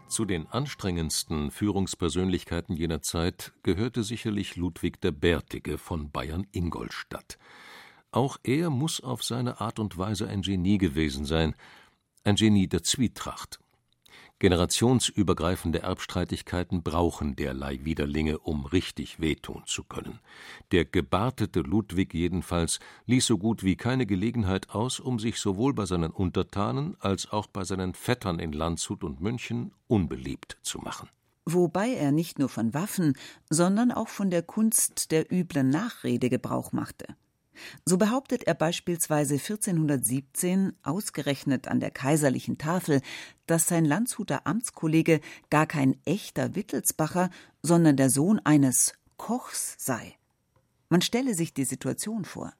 [0.07, 7.37] Zu den anstrengendsten Führungspersönlichkeiten jener Zeit gehörte sicherlich Ludwig der Bärtige von Bayern-Ingolstadt.
[8.11, 11.55] Auch er muss auf seine Art und Weise ein Genie gewesen sein,
[12.23, 13.59] ein Genie der Zwietracht.
[14.39, 20.19] Generationsübergreifende Erbstreitigkeiten brauchen derlei Widerlinge, um richtig wehtun zu können.
[20.71, 25.85] Der gebartete Ludwig jedenfalls ließ so gut wie keine Gelegenheit aus, um sich sowohl bei
[25.85, 31.09] seinen Untertanen als auch bei seinen Vettern in Landshut und München unbeliebt zu machen.
[31.45, 33.17] Wobei er nicht nur von Waffen,
[33.49, 37.15] sondern auch von der Kunst der üblen Nachrede Gebrauch machte.
[37.85, 43.01] So behauptet er beispielsweise 1417 ausgerechnet an der kaiserlichen Tafel,
[43.45, 47.29] dass sein Landshuter Amtskollege gar kein echter Wittelsbacher,
[47.61, 50.15] sondern der Sohn eines Kochs sei.
[50.89, 52.53] Man stelle sich die Situation vor.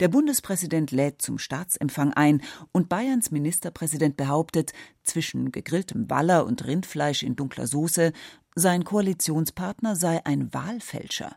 [0.00, 2.42] Der Bundespräsident lädt zum Staatsempfang ein
[2.72, 8.12] und Bayerns Ministerpräsident behauptet, zwischen gegrilltem Waller und Rindfleisch in dunkler Soße,
[8.56, 11.32] sein Koalitionspartner sei ein Wahlfälscher.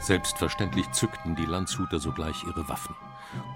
[0.00, 2.96] Selbstverständlich zückten die Landshuter sogleich ihre Waffen,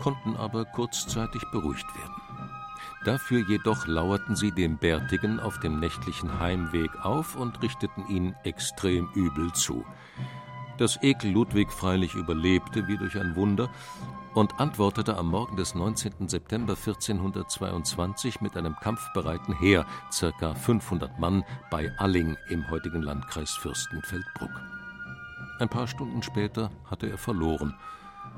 [0.00, 2.14] konnten aber kurzzeitig beruhigt werden.
[3.04, 9.08] Dafür jedoch lauerten sie dem Bärtigen auf dem nächtlichen Heimweg auf und richteten ihn extrem
[9.14, 9.84] übel zu.
[10.83, 13.71] Das Ekel Ludwig freilich überlebte wie durch ein Wunder
[14.35, 16.29] und antwortete am Morgen des 19.
[16.29, 24.51] September 1422 mit einem kampfbereiten Heer, circa 500 Mann, bei Alling im heutigen Landkreis Fürstenfeldbruck.
[25.61, 27.77] Ein paar Stunden später hatte er verloren.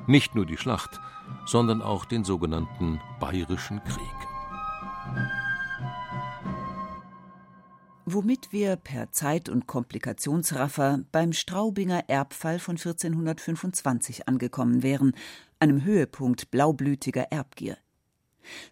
[0.07, 1.01] Nicht nur die Schlacht,
[1.47, 4.29] sondern auch den sogenannten Bayerischen Krieg.
[8.07, 15.15] Womit wir per Zeit- und Komplikationsraffer beim Straubinger Erbfall von 1425 angekommen wären,
[15.59, 17.79] einem Höhepunkt blaublütiger Erbgier.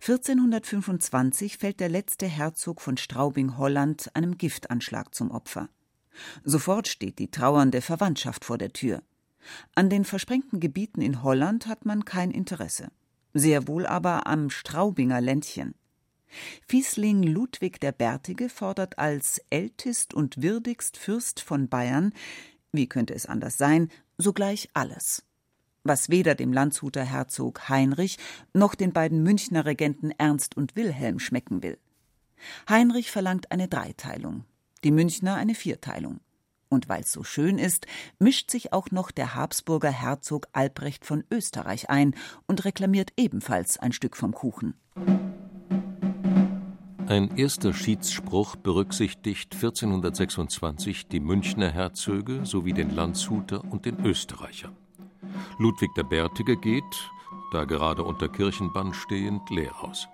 [0.01, 5.71] 1425 fällt der letzte Herzog von Straubing-Holland einem Giftanschlag zum Opfer.
[6.45, 9.03] Sofort steht die trauernde Verwandtschaft vor der Tür.
[9.75, 12.89] An den versprengten Gebieten in Holland hat man kein Interesse.
[13.33, 15.75] Sehr wohl aber am Straubinger Ländchen.
[16.67, 22.13] Fiesling Ludwig der Bärtige fordert als ältest und würdigst Fürst von Bayern,
[22.73, 25.25] wie könnte es anders sein, sogleich alles.
[25.85, 28.19] Was weder dem Landshuter Herzog Heinrich
[28.55, 31.79] noch den beiden Münchner Regenten Ernst und Wilhelm schmecken will.
[32.69, 34.45] Heinrich verlangt eine Dreiteilung
[34.85, 36.21] die Münchner eine Vierteilung.
[36.69, 37.87] Und weil es so schön ist,
[38.19, 42.15] mischt sich auch noch der Habsburger Herzog Albrecht von Österreich ein
[42.47, 44.75] und reklamiert ebenfalls ein Stück vom Kuchen.
[47.09, 54.73] Ein erster Schiedsspruch berücksichtigt 1426 die Münchner Herzöge sowie den Landshuter und den Österreicher.
[55.59, 57.11] Ludwig der Bärtige geht,
[57.53, 60.09] da gerade unter Kirchenbann stehend, leer aus.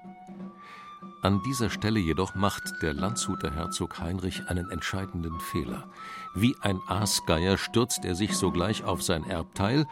[1.20, 5.88] An dieser Stelle jedoch macht der Landshuter Herzog Heinrich einen entscheidenden Fehler.
[6.34, 9.86] Wie ein Aasgeier stürzt er sich sogleich auf sein Erbteil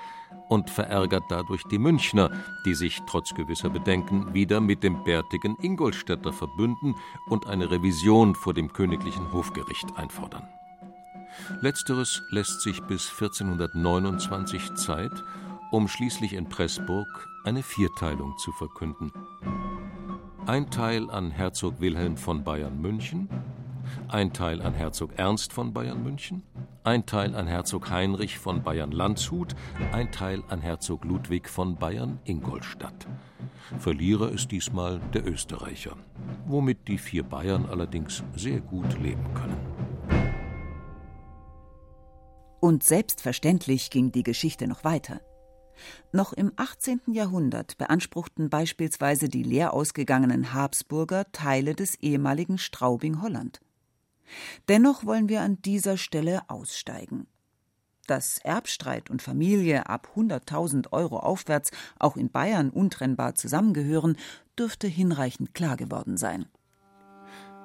[0.49, 2.31] und verärgert dadurch die Münchner,
[2.65, 6.95] die sich trotz gewisser Bedenken wieder mit dem bärtigen Ingolstädter verbünden
[7.29, 10.47] und eine Revision vor dem königlichen Hofgericht einfordern.
[11.61, 15.25] Letzteres lässt sich bis 1429 Zeit,
[15.73, 19.11] um schließlich in Pressburg eine Vierteilung zu verkünden
[20.47, 23.29] ein Teil an Herzog Wilhelm von Bayern München,
[24.07, 26.45] ein Teil an Herzog Ernst von Bayern München,
[26.85, 29.57] ein Teil an Herzog Heinrich von Bayern Landshut,
[29.91, 33.09] ein Teil an Herzog Ludwig von Bayern Ingolstadt.
[33.81, 35.97] Verlierer ist diesmal der Österreicher,
[36.47, 39.57] womit die vier Bayern allerdings sehr gut leben können.
[42.61, 45.21] Und selbstverständlich ging die Geschichte noch weiter.
[46.13, 47.01] Noch im 18.
[47.07, 53.61] Jahrhundert beanspruchten beispielsweise die leer ausgegangenen Habsburger Teile des ehemaligen Straubing-Holland.
[54.69, 57.27] Dennoch wollen wir an dieser Stelle aussteigen.
[58.07, 64.17] Dass Erbstreit und Familie ab 100.000 Euro aufwärts auch in Bayern untrennbar zusammengehören,
[64.59, 66.47] dürfte hinreichend klar geworden sein.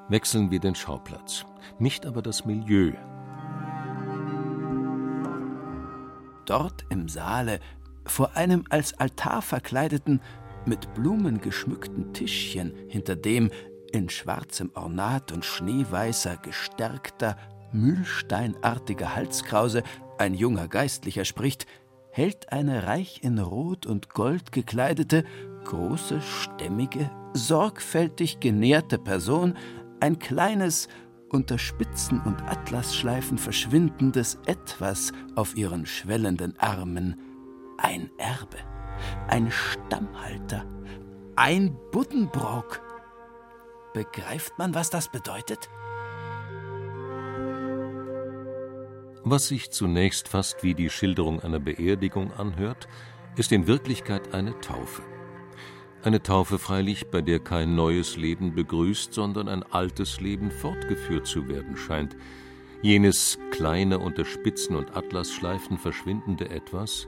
[0.09, 1.45] Wechseln wir den Schauplatz,
[1.79, 2.93] nicht aber das Milieu.
[6.45, 7.59] Dort im Saale
[8.05, 10.21] vor einem als Altar verkleideten,
[10.65, 13.49] mit Blumen geschmückten Tischchen, hinter dem
[13.91, 17.37] in schwarzem Ornat und schneeweißer, gestärkter,
[17.73, 19.83] mühlsteinartiger Halskrause
[20.17, 21.65] ein junger Geistlicher spricht,
[22.11, 25.23] hält eine reich in Rot und Gold gekleidete,
[25.65, 29.55] große, stämmige, sorgfältig genährte Person
[29.99, 30.89] ein kleines,
[31.29, 37.30] unter Spitzen und Atlasschleifen verschwindendes Etwas auf ihren schwellenden Armen,
[37.81, 38.57] ein Erbe,
[39.27, 40.65] ein Stammhalter,
[41.35, 42.81] ein Buddenbrook.
[43.93, 45.69] Begreift man, was das bedeutet?
[49.23, 52.87] Was sich zunächst fast wie die Schilderung einer Beerdigung anhört,
[53.35, 55.03] ist in Wirklichkeit eine Taufe.
[56.03, 61.47] Eine Taufe freilich, bei der kein neues Leben begrüßt, sondern ein altes Leben fortgeführt zu
[61.47, 62.15] werden scheint.
[62.81, 67.07] Jenes kleine unter Spitzen und Atlasschleifen verschwindende Etwas,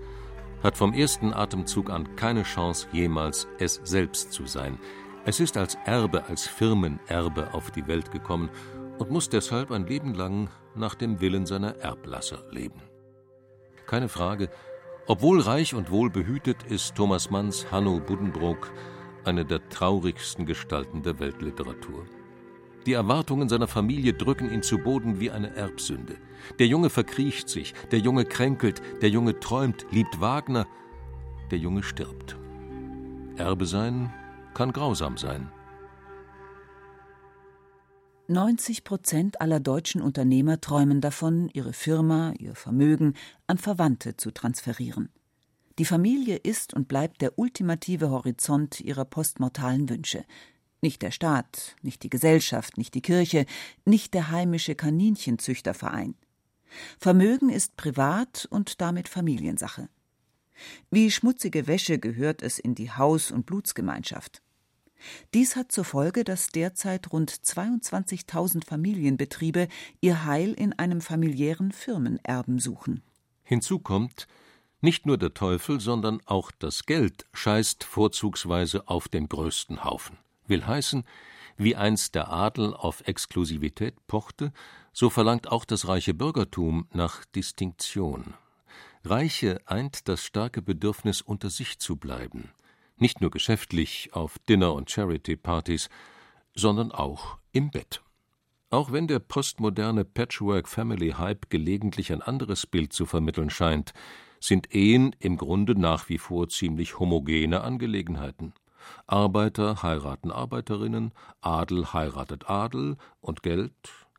[0.63, 4.79] hat vom ersten Atemzug an keine Chance, jemals es selbst zu sein.
[5.25, 8.49] Es ist als Erbe, als Firmenerbe auf die Welt gekommen
[8.97, 12.81] und muss deshalb ein Leben lang nach dem Willen seiner Erblasser leben.
[13.85, 14.49] Keine Frage,
[15.05, 18.71] obwohl reich und wohlbehütet, ist Thomas Manns Hanno Buddenbrook
[19.25, 22.05] eine der traurigsten Gestalten der Weltliteratur.
[22.85, 26.17] Die Erwartungen seiner Familie drücken ihn zu Boden wie eine Erbsünde.
[26.59, 30.67] Der Junge verkriecht sich, der Junge kränkelt, der Junge träumt, liebt Wagner,
[31.51, 32.37] der Junge stirbt.
[33.37, 34.13] Erbe sein
[34.53, 35.51] kann grausam sein.
[38.27, 43.15] 90 Prozent aller deutschen Unternehmer träumen davon, ihre Firma, ihr Vermögen
[43.47, 45.09] an Verwandte zu transferieren.
[45.79, 50.23] Die Familie ist und bleibt der ultimative Horizont ihrer postmortalen Wünsche.
[50.83, 53.45] Nicht der Staat, nicht die Gesellschaft, nicht die Kirche,
[53.85, 56.13] nicht der heimische Kaninchenzüchterverein.
[56.99, 59.87] Vermögen ist privat und damit Familiensache.
[60.91, 64.41] Wie schmutzige Wäsche gehört es in die Haus- und Blutsgemeinschaft.
[65.33, 69.69] Dies hat zur Folge, dass derzeit rund 22.000 Familienbetriebe
[70.01, 73.01] ihr Heil in einem familiären Firmenerben suchen.
[73.43, 74.27] Hinzu kommt,
[74.81, 80.17] nicht nur der Teufel, sondern auch das Geld scheißt vorzugsweise auf den größten Haufen
[80.47, 81.03] will heißen,
[81.57, 84.51] wie einst der Adel auf Exklusivität pochte,
[84.91, 88.33] so verlangt auch das reiche Bürgertum nach Distinktion.
[89.05, 92.51] Reiche eint das starke Bedürfnis, unter sich zu bleiben,
[92.97, 95.89] nicht nur geschäftlich auf Dinner- und Charity-Partys,
[96.55, 98.01] sondern auch im Bett.
[98.69, 103.93] Auch wenn der postmoderne Patchwork-Family-Hype gelegentlich ein anderes Bild zu vermitteln scheint,
[104.39, 108.53] sind Ehen im Grunde nach wie vor ziemlich homogene Angelegenheiten.
[109.07, 113.73] Arbeiter heiraten Arbeiterinnen, Adel heiratet Adel und Geld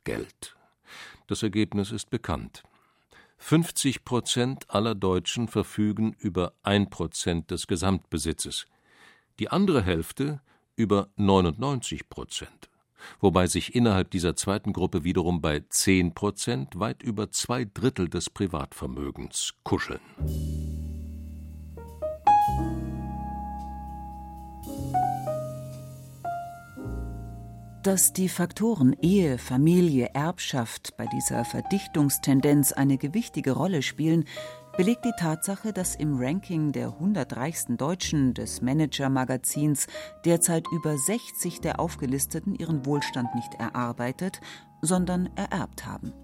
[0.04, 0.56] Geld.
[1.26, 2.62] Das Ergebnis ist bekannt.
[3.38, 8.66] 50 Prozent aller Deutschen verfügen über ein Prozent des Gesamtbesitzes,
[9.38, 10.40] die andere Hälfte
[10.76, 12.70] über 99 Prozent.
[13.20, 18.30] wobei sich innerhalb dieser zweiten Gruppe wiederum bei 10 Prozent weit über zwei Drittel des
[18.30, 20.00] Privatvermögens kuscheln.
[27.84, 34.24] Dass die Faktoren Ehe, Familie, Erbschaft bei dieser Verdichtungstendenz eine gewichtige Rolle spielen,
[34.78, 39.86] belegt die Tatsache, dass im Ranking der 100 reichsten Deutschen des Manager-Magazins
[40.24, 44.40] derzeit über 60 der Aufgelisteten ihren Wohlstand nicht erarbeitet,
[44.80, 46.14] sondern ererbt haben.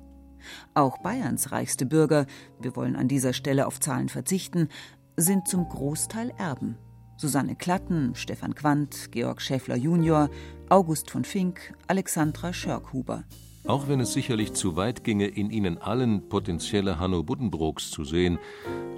[0.73, 2.25] Auch Bayerns reichste Bürger,
[2.59, 4.70] wir wollen an dieser Stelle auf Zahlen verzichten,
[5.18, 6.79] sind zum Großteil Erben.
[7.20, 10.30] Susanne Klatten, Stefan Quandt, Georg Schäffler junior,
[10.70, 13.24] August von Fink, Alexandra Schörkhuber.
[13.66, 18.38] Auch wenn es sicherlich zu weit ginge, in ihnen allen potenzielle Hanno Buddenbrooks zu sehen,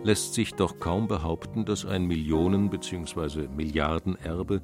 [0.04, 3.48] lässt sich doch kaum behaupten, dass ein Millionen- bzw.
[3.48, 4.62] Milliardenerbe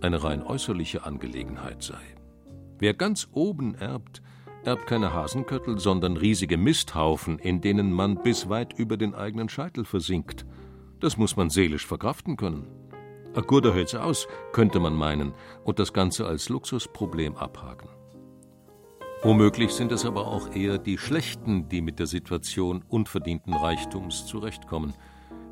[0.00, 2.02] eine rein äußerliche Angelegenheit sei.
[2.80, 4.20] Wer ganz oben erbt,
[4.64, 9.84] erbt keine Hasenköttel, sondern riesige Misthaufen, in denen man bis weit über den eigenen Scheitel
[9.84, 10.44] versinkt.
[10.98, 12.66] Das muss man seelisch verkraften können.
[13.36, 17.90] A guter hält's aus, könnte man meinen, und das Ganze als Luxusproblem abhaken.
[19.22, 24.94] Womöglich sind es aber auch eher die Schlechten, die mit der Situation unverdienten Reichtums zurechtkommen,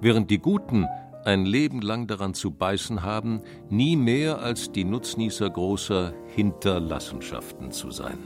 [0.00, 0.86] während die Guten
[1.26, 7.90] ein Leben lang daran zu beißen haben, nie mehr als die Nutznießer großer Hinterlassenschaften zu
[7.90, 8.18] sein.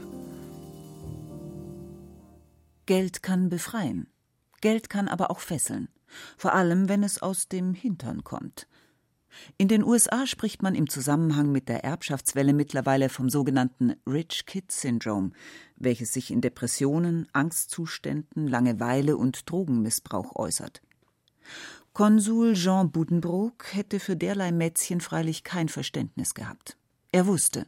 [2.85, 4.07] Geld kann befreien.
[4.61, 5.89] Geld kann aber auch fesseln.
[6.37, 8.68] Vor allem, wenn es aus dem Hintern kommt.
[9.57, 14.71] In den USA spricht man im Zusammenhang mit der Erbschaftswelle mittlerweile vom sogenannten Rich Kid
[14.71, 15.31] Syndrome,
[15.75, 20.81] welches sich in Depressionen, Angstzuständen, Langeweile und Drogenmissbrauch äußert.
[21.93, 26.77] Konsul Jean Buddenbrook hätte für derlei Mätzchen freilich kein Verständnis gehabt.
[27.11, 27.65] Er wusste,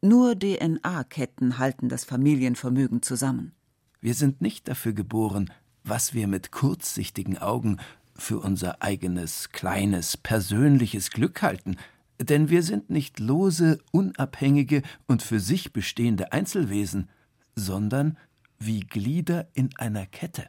[0.00, 3.52] nur DNA-Ketten halten das Familienvermögen zusammen.
[4.00, 5.50] Wir sind nicht dafür geboren,
[5.82, 7.78] was wir mit kurzsichtigen Augen
[8.18, 11.76] für unser eigenes, kleines, persönliches Glück halten,
[12.20, 17.10] denn wir sind nicht lose, unabhängige und für sich bestehende Einzelwesen,
[17.54, 18.16] sondern
[18.58, 20.46] wie Glieder in einer Kette.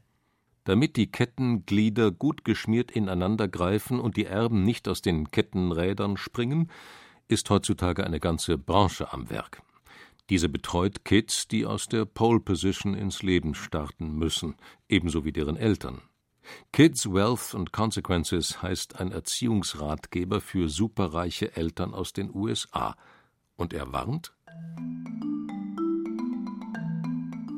[0.63, 6.69] Damit die Kettenglieder gut geschmiert ineinander greifen und die Erben nicht aus den Kettenrädern springen,
[7.29, 9.61] ist heutzutage eine ganze Branche am Werk.
[10.29, 14.55] Diese betreut Kids, die aus der Pole Position ins Leben starten müssen,
[14.89, 16.01] ebenso wie deren Eltern.
[16.71, 22.95] Kids Wealth and Consequences heißt ein Erziehungsratgeber für superreiche Eltern aus den USA.
[23.55, 24.33] Und er warnt: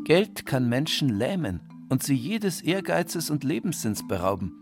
[0.05, 4.55] Geld kann Menschen lähmen und sie jedes Ehrgeizes und Lebenssinns berauben.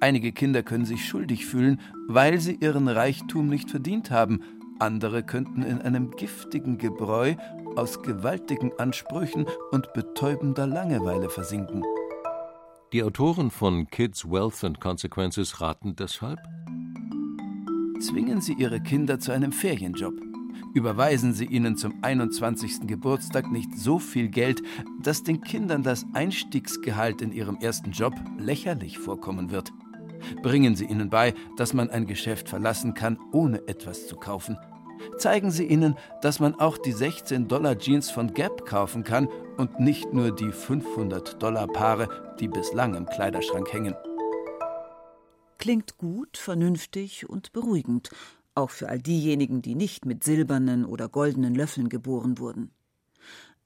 [0.00, 4.42] Einige Kinder können sich schuldig fühlen, weil sie ihren Reichtum nicht verdient haben.
[4.78, 7.34] Andere könnten in einem giftigen Gebräu
[7.76, 11.84] aus gewaltigen Ansprüchen und betäubender Langeweile versinken.
[12.92, 16.40] Die Autoren von Kids Wealth and Consequences raten deshalb:
[18.00, 20.14] Zwingen Sie Ihre Kinder zu einem Ferienjob.
[20.74, 22.88] Überweisen Sie ihnen zum 21.
[22.88, 24.62] Geburtstag nicht so viel Geld,
[25.04, 29.72] dass den Kindern das Einstiegsgehalt in ihrem ersten Job lächerlich vorkommen wird.
[30.42, 34.58] Bringen Sie ihnen bei, dass man ein Geschäft verlassen kann, ohne etwas zu kaufen.
[35.16, 39.80] Zeigen Sie ihnen, dass man auch die 16 Dollar Jeans von Gap kaufen kann und
[39.80, 43.94] nicht nur die 500 Dollar Paare, die bislang im Kleiderschrank hängen.
[45.58, 48.10] Klingt gut, vernünftig und beruhigend,
[48.54, 52.72] auch für all diejenigen, die nicht mit silbernen oder goldenen Löffeln geboren wurden.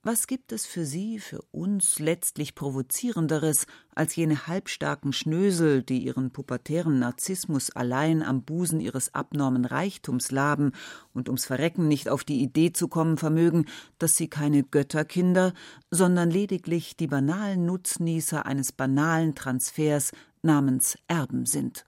[0.06, 6.30] Was gibt es für sie, für uns letztlich provozierenderes als jene halbstarken Schnösel, die ihren
[6.30, 10.72] pubertären Narzissmus allein am Busen ihres abnormen Reichtums laben
[11.14, 13.64] und ums Verrecken nicht auf die Idee zu kommen vermögen,
[13.98, 15.54] dass sie keine Götterkinder,
[15.90, 20.12] sondern lediglich die banalen Nutznießer eines banalen Transfers
[20.42, 21.86] namens Erben sind?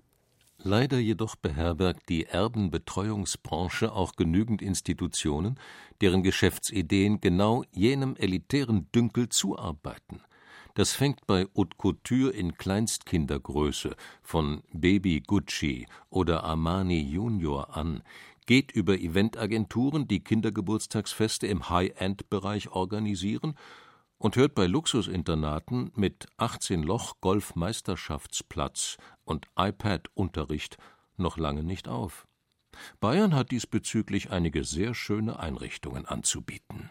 [0.68, 5.60] Leider jedoch beherbergt die Erbenbetreuungsbranche auch genügend Institutionen,
[6.00, 10.22] deren Geschäftsideen genau jenem elitären Dünkel zuarbeiten.
[10.74, 18.02] Das fängt bei Haute Couture in Kleinstkindergröße von Baby Gucci oder Armani Junior an,
[18.46, 23.54] geht über Eventagenturen, die Kindergeburtstagsfeste im High-End-Bereich organisieren
[24.18, 28.96] und hört bei Luxusinternaten mit 18 Loch Golfmeisterschaftsplatz
[29.26, 30.78] und iPad-Unterricht
[31.18, 32.26] noch lange nicht auf.
[33.00, 36.90] Bayern hat diesbezüglich einige sehr schöne Einrichtungen anzubieten.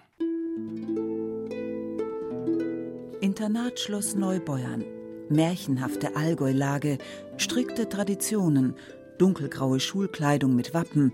[3.21, 4.83] Internatschloss Neubeuern.
[5.29, 6.99] Märchenhafte Allgäulage,
[7.37, 8.75] strikte Traditionen,
[9.17, 11.11] dunkelgraue Schulkleidung mit Wappen,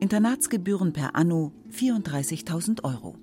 [0.00, 3.16] Internatsgebühren per Anno 34.000 Euro.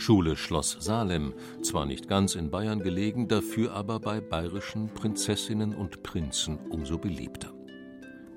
[0.00, 6.02] Schule Schloss Salem, zwar nicht ganz in Bayern gelegen, dafür aber bei bayerischen Prinzessinnen und
[6.02, 7.52] Prinzen umso beliebter.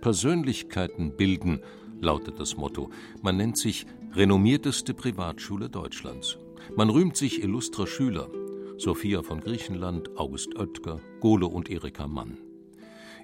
[0.01, 1.61] Persönlichkeiten bilden,
[2.01, 2.89] lautet das Motto.
[3.21, 6.37] Man nennt sich renommierteste Privatschule Deutschlands.
[6.75, 8.29] Man rühmt sich illustrer Schüler.
[8.77, 12.39] Sophia von Griechenland, August Oetker, Gole und Erika Mann.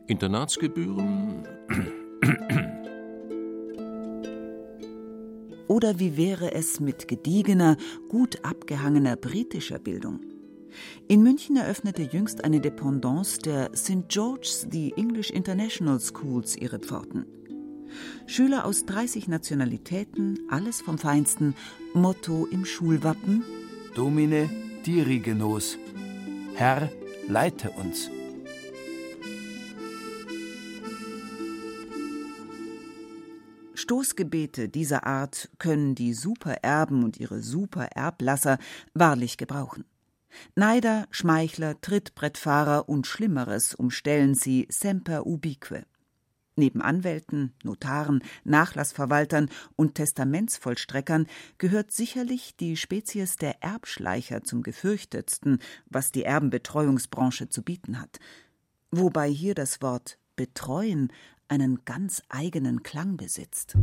[0.08, 1.46] Internatsgebühren
[5.70, 7.78] Oder wie wäre es mit gediegener,
[8.10, 10.20] gut abgehangener britischer Bildung?
[11.08, 14.08] In München eröffnete jüngst eine Dependance der St.
[14.08, 17.28] George's The English International Schools ihre Pforten.
[18.26, 21.54] Schüler aus 30 Nationalitäten, alles vom Feinsten,
[21.94, 23.44] Motto im Schulwappen:
[23.94, 24.50] Domine
[24.88, 25.78] dirige nos.
[26.56, 26.90] Herr,
[27.28, 28.10] leite uns.
[33.90, 38.60] Stoßgebete dieser Art können die Supererben und ihre Supererblasser
[38.94, 39.84] wahrlich gebrauchen.
[40.54, 45.88] Neider, Schmeichler, Trittbrettfahrer und Schlimmeres umstellen sie semper ubique.
[46.56, 51.26] Neben Anwälten, Notaren, Nachlassverwaltern und Testamentsvollstreckern
[51.58, 58.20] gehört sicherlich die Spezies der Erbschleicher zum gefürchtetsten, was die Erbenbetreuungsbranche zu bieten hat.
[58.92, 61.12] Wobei hier das Wort betreuen
[61.50, 63.76] einen ganz eigenen Klang besitzt.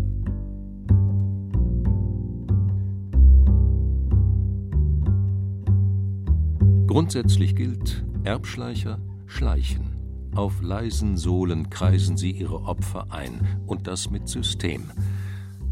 [6.86, 9.96] Grundsätzlich gilt, Erbschleicher schleichen.
[10.34, 14.90] Auf leisen Sohlen kreisen sie ihre Opfer ein, und das mit System.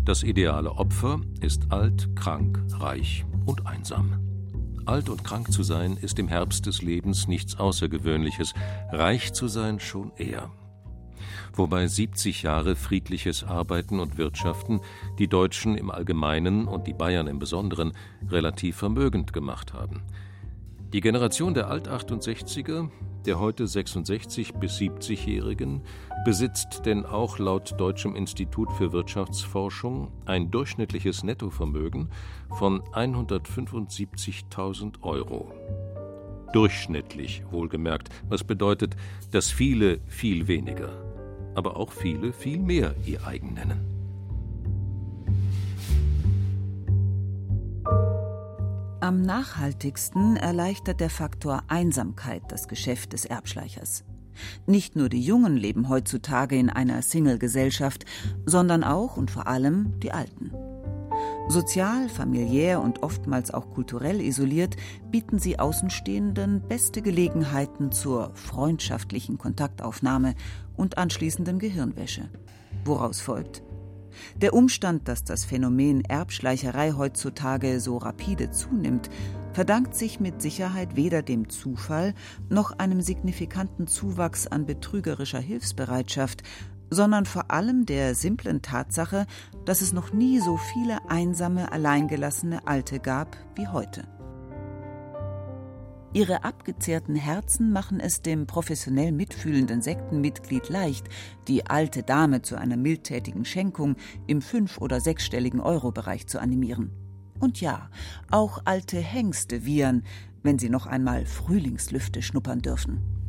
[0.05, 4.18] Das ideale Opfer ist alt, krank, reich und einsam.
[4.84, 8.53] Alt und krank zu sein ist im Herbst des Lebens nichts Außergewöhnliches,
[8.90, 10.51] reich zu sein schon eher
[11.52, 14.80] wobei 70 Jahre friedliches Arbeiten und Wirtschaften
[15.18, 17.92] die Deutschen im Allgemeinen und die Bayern im Besonderen
[18.28, 20.02] relativ vermögend gemacht haben.
[20.94, 22.88] Die Generation der Alt-68er,
[23.26, 25.82] der heute 66 bis 70-Jährigen,
[26.24, 32.10] besitzt denn auch laut Deutschem Institut für Wirtschaftsforschung ein durchschnittliches Nettovermögen
[32.50, 35.52] von 175.000 Euro.
[36.52, 38.94] Durchschnittlich wohlgemerkt, was bedeutet,
[39.32, 41.13] dass viele viel weniger
[41.55, 43.94] aber auch viele viel mehr ihr eigen nennen.
[49.00, 54.02] Am nachhaltigsten erleichtert der Faktor Einsamkeit das Geschäft des Erbschleichers.
[54.66, 58.07] Nicht nur die Jungen leben heutzutage in einer Single-Gesellschaft,
[58.46, 60.52] sondern auch und vor allem die Alten.
[61.47, 64.76] Sozial, familiär und oftmals auch kulturell isoliert
[65.11, 70.34] bieten sie Außenstehenden beste Gelegenheiten zur freundschaftlichen Kontaktaufnahme
[70.76, 72.30] und anschließenden Gehirnwäsche.
[72.84, 73.62] Woraus folgt?
[74.36, 79.11] Der Umstand, dass das Phänomen Erbschleicherei heutzutage so rapide zunimmt,
[79.53, 82.14] verdankt sich mit Sicherheit weder dem Zufall
[82.49, 86.42] noch einem signifikanten Zuwachs an betrügerischer Hilfsbereitschaft,
[86.91, 89.26] sondern vor allem der simplen Tatsache,
[89.64, 94.07] dass es noch nie so viele einsame, alleingelassene Alte gab wie heute.
[96.14, 101.09] Ihre abgezehrten Herzen machen es dem professionell mitfühlenden Sektenmitglied leicht,
[101.49, 103.97] die alte Dame zu einer mildtätigen Schenkung
[104.28, 106.93] im fünf- oder sechsstelligen Euro-Bereich zu animieren.
[107.41, 107.91] Und ja,
[108.30, 110.05] auch alte Hengste wiehern,
[110.45, 113.23] wenn sie noch einmal Frühlingslüfte schnuppern dürfen.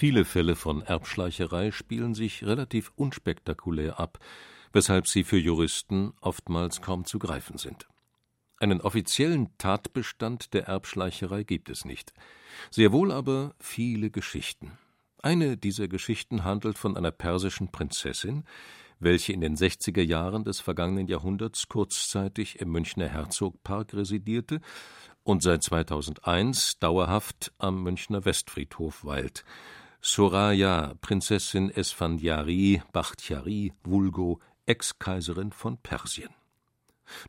[0.00, 4.18] Viele Fälle von Erbschleicherei spielen sich relativ unspektakulär ab,
[4.72, 7.86] weshalb sie für Juristen oftmals kaum zu greifen sind.
[8.60, 12.14] Einen offiziellen Tatbestand der Erbschleicherei gibt es nicht,
[12.70, 14.78] sehr wohl aber viele Geschichten.
[15.22, 18.44] Eine dieser Geschichten handelt von einer persischen Prinzessin,
[19.00, 24.62] welche in den 60er Jahren des vergangenen Jahrhunderts kurzzeitig im Münchner Herzogpark residierte
[25.24, 29.44] und seit 2001 dauerhaft am Münchner Westfriedhof weilt.
[30.02, 36.30] Soraya, Prinzessin Esfandiari Bakhtiari, vulgo Ex-Kaiserin von Persien.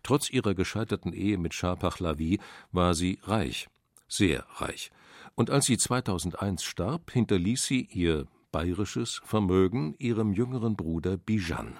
[0.03, 2.39] Trotz ihrer gescheiterten Ehe mit Schah Pahlavi
[2.71, 3.67] war sie reich,
[4.07, 4.91] sehr reich.
[5.35, 11.77] Und als sie 2001 starb, hinterließ sie ihr bayerisches Vermögen ihrem jüngeren Bruder Bijan.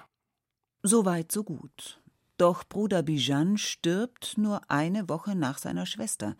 [0.82, 2.00] Soweit so gut.
[2.36, 6.36] Doch Bruder Bijan stirbt nur eine Woche nach seiner Schwester,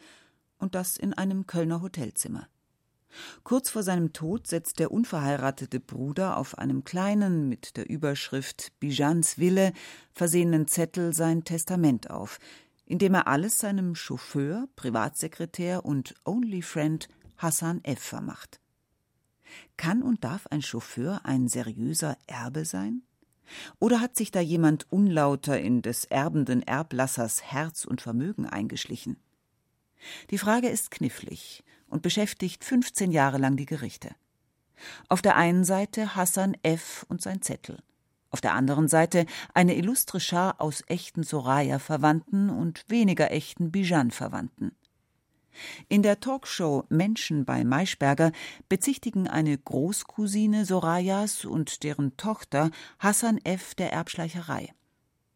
[0.58, 2.48] und das in einem Kölner Hotelzimmer.
[3.44, 9.38] Kurz vor seinem Tod setzt der unverheiratete Bruder auf einem kleinen, mit der Überschrift Bijans
[9.38, 9.72] Wille
[10.12, 12.38] versehenen Zettel sein Testament auf,
[12.86, 18.00] in dem er alles seinem Chauffeur, Privatsekretär und Only Friend Hassan F.
[18.00, 18.60] vermacht.
[19.76, 23.02] Kann und darf ein Chauffeur ein seriöser Erbe sein?
[23.78, 29.16] Oder hat sich da jemand unlauter in des erbenden Erblassers Herz und Vermögen eingeschlichen?
[30.30, 34.10] Die Frage ist knifflig und beschäftigt 15 Jahre lang die Gerichte.
[35.08, 37.06] Auf der einen Seite Hassan F.
[37.08, 37.78] und sein Zettel.
[38.30, 44.74] Auf der anderen Seite eine illustre Schar aus echten Soraya-Verwandten und weniger echten Bijan-Verwandten.
[45.88, 48.32] In der Talkshow Menschen bei Maischberger
[48.70, 53.74] bezichtigen eine Großcousine Sorayas und deren Tochter Hassan F.
[53.74, 54.72] der Erbschleicherei.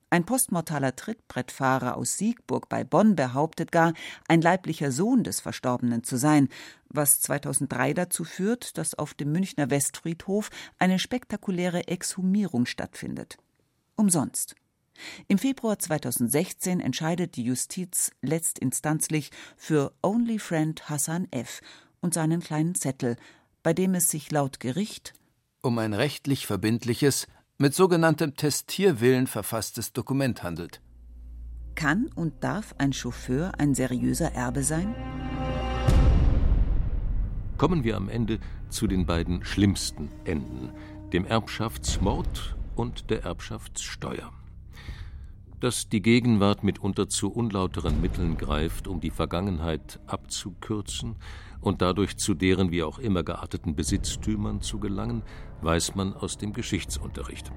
[0.08, 3.92] Ein postmortaler Trittbrettfahrer aus Siegburg bei Bonn behauptet gar,
[4.28, 6.48] ein leiblicher Sohn des Verstorbenen zu sein,
[6.88, 13.38] was 2003 dazu führt, dass auf dem Münchner Westfriedhof eine spektakuläre Exhumierung stattfindet.
[13.96, 14.54] Umsonst.
[15.26, 21.60] Im Februar 2016 entscheidet die Justiz letztinstanzlich für Only Friend Hassan F.
[22.00, 23.16] und seinen kleinen Zettel,
[23.64, 25.14] bei dem es sich laut Gericht
[25.66, 27.26] um ein rechtlich verbindliches,
[27.58, 30.80] mit sogenanntem Testierwillen verfasstes Dokument handelt.
[31.74, 34.94] Kann und darf ein Chauffeur ein seriöser Erbe sein?
[37.58, 38.38] Kommen wir am Ende
[38.68, 40.70] zu den beiden schlimmsten Enden,
[41.12, 44.32] dem Erbschaftsmord und der Erbschaftssteuer
[45.60, 51.16] dass die Gegenwart mitunter zu unlauteren Mitteln greift, um die Vergangenheit abzukürzen
[51.60, 55.22] und dadurch zu deren wie auch immer gearteten Besitztümern zu gelangen,
[55.62, 57.50] weiß man aus dem Geschichtsunterricht.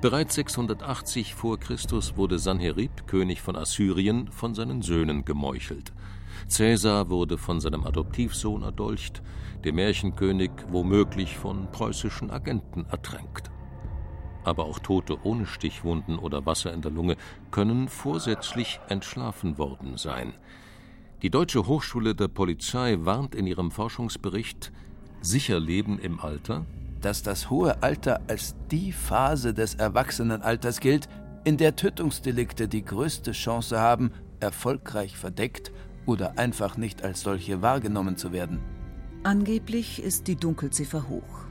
[0.00, 5.92] Bereits 680 vor Christus wurde Sanherib, König von Assyrien, von seinen Söhnen gemeuchelt.
[6.48, 9.22] Cäsar wurde von seinem Adoptivsohn erdolcht,
[9.62, 13.52] der Märchenkönig womöglich von preußischen Agenten ertränkt
[14.44, 17.16] aber auch Tote ohne Stichwunden oder Wasser in der Lunge
[17.50, 20.34] können vorsätzlich entschlafen worden sein.
[21.22, 24.72] Die Deutsche Hochschule der Polizei warnt in ihrem Forschungsbericht
[25.20, 26.66] Sicher Leben im Alter,
[27.00, 31.08] dass das hohe Alter als die Phase des Erwachsenenalters gilt,
[31.44, 35.72] in der Tötungsdelikte die größte Chance haben, erfolgreich verdeckt
[36.06, 38.60] oder einfach nicht als solche wahrgenommen zu werden.
[39.22, 41.46] Angeblich ist die Dunkelziffer hoch.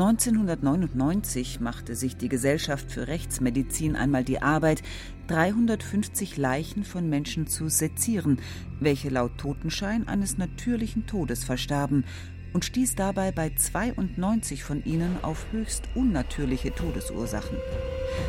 [0.00, 4.82] 1999 machte sich die Gesellschaft für Rechtsmedizin einmal die Arbeit,
[5.26, 8.38] 350 Leichen von Menschen zu sezieren,
[8.78, 12.04] welche laut Totenschein eines natürlichen Todes verstarben,
[12.52, 17.58] und stieß dabei bei 92 von ihnen auf höchst unnatürliche Todesursachen.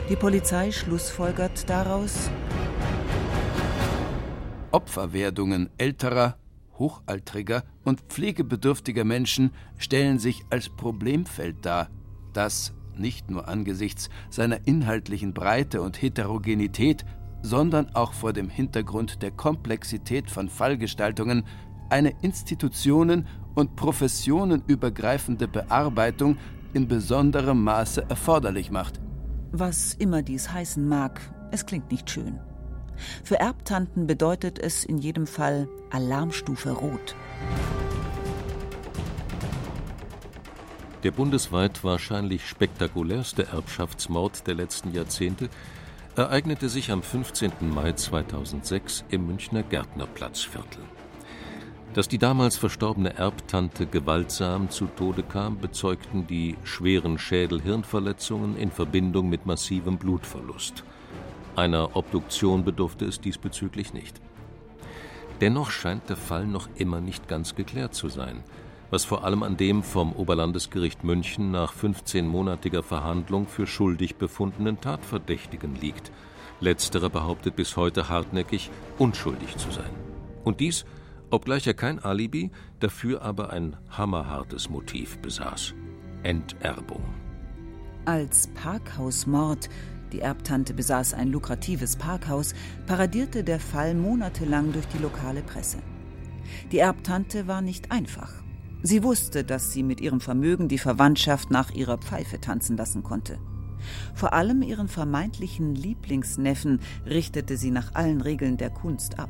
[0.09, 2.31] Die Polizei schlussfolgert daraus
[4.71, 6.35] Opferwerdungen älterer,
[6.79, 11.89] hochaltriger und pflegebedürftiger Menschen stellen sich als Problemfeld dar,
[12.33, 17.05] das nicht nur angesichts seiner inhaltlichen Breite und Heterogenität,
[17.41, 21.43] sondern auch vor dem Hintergrund der Komplexität von Fallgestaltungen
[21.89, 26.37] eine Institutionen und professionenübergreifende Bearbeitung
[26.73, 28.99] in besonderem Maße erforderlich macht.
[29.51, 31.19] Was immer dies heißen mag,
[31.51, 32.39] es klingt nicht schön.
[33.23, 37.15] Für Erbtanten bedeutet es in jedem Fall Alarmstufe Rot.
[41.03, 45.49] Der bundesweit wahrscheinlich spektakulärste Erbschaftsmord der letzten Jahrzehnte
[46.17, 47.51] ereignete sich am 15.
[47.73, 50.83] Mai 2006 im Münchner Gärtnerplatzviertel.
[51.93, 59.29] Dass die damals verstorbene Erbtante gewaltsam zu Tode kam, bezeugten die schweren Schädel-Hirnverletzungen in Verbindung
[59.29, 60.83] mit massivem Blutverlust.
[61.59, 64.21] Einer Obduktion bedurfte es diesbezüglich nicht.
[65.41, 68.45] Dennoch scheint der Fall noch immer nicht ganz geklärt zu sein,
[68.91, 75.75] was vor allem an dem vom Oberlandesgericht München nach 15-monatiger Verhandlung für schuldig befundenen Tatverdächtigen
[75.75, 76.13] liegt.
[76.61, 79.91] Letzterer behauptet bis heute hartnäckig, unschuldig zu sein.
[80.45, 80.85] Und dies,
[81.29, 85.73] obgleich er kein Alibi, dafür aber ein hammerhartes Motiv besaß:
[86.23, 87.03] Enterbung.
[88.05, 89.69] Als Parkhausmord
[90.11, 92.53] die Erbtante besaß ein lukratives Parkhaus,
[92.87, 95.77] paradierte der Fall monatelang durch die lokale Presse.
[96.71, 98.31] Die Erbtante war nicht einfach.
[98.81, 103.37] Sie wusste, dass sie mit ihrem Vermögen die Verwandtschaft nach ihrer Pfeife tanzen lassen konnte.
[104.13, 109.29] Vor allem ihren vermeintlichen Lieblingsneffen richtete sie nach allen Regeln der Kunst ab.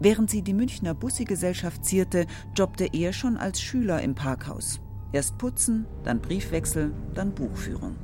[0.00, 4.80] Während sie die Münchner Bussi-Gesellschaft zierte, jobbte er schon als Schüler im Parkhaus.
[5.12, 7.96] Erst putzen, dann Briefwechsel, dann Buchführung.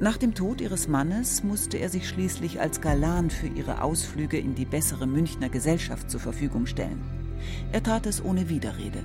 [0.00, 4.54] Nach dem Tod ihres Mannes musste er sich schließlich als Galan für ihre Ausflüge in
[4.54, 7.00] die bessere Münchner Gesellschaft zur Verfügung stellen.
[7.72, 9.04] Er tat es ohne Widerrede.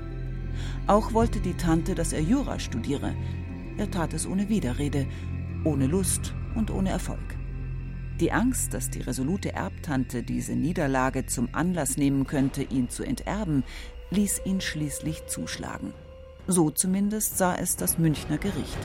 [0.88, 3.14] Auch wollte die Tante, dass er Jura studiere.
[3.78, 5.06] Er tat es ohne Widerrede,
[5.64, 7.38] ohne Lust und ohne Erfolg.
[8.20, 13.64] Die Angst, dass die resolute Erbtante diese Niederlage zum Anlass nehmen könnte, ihn zu enterben,
[14.10, 15.94] ließ ihn schließlich zuschlagen.
[16.48, 18.78] So zumindest sah es das Münchner Gericht.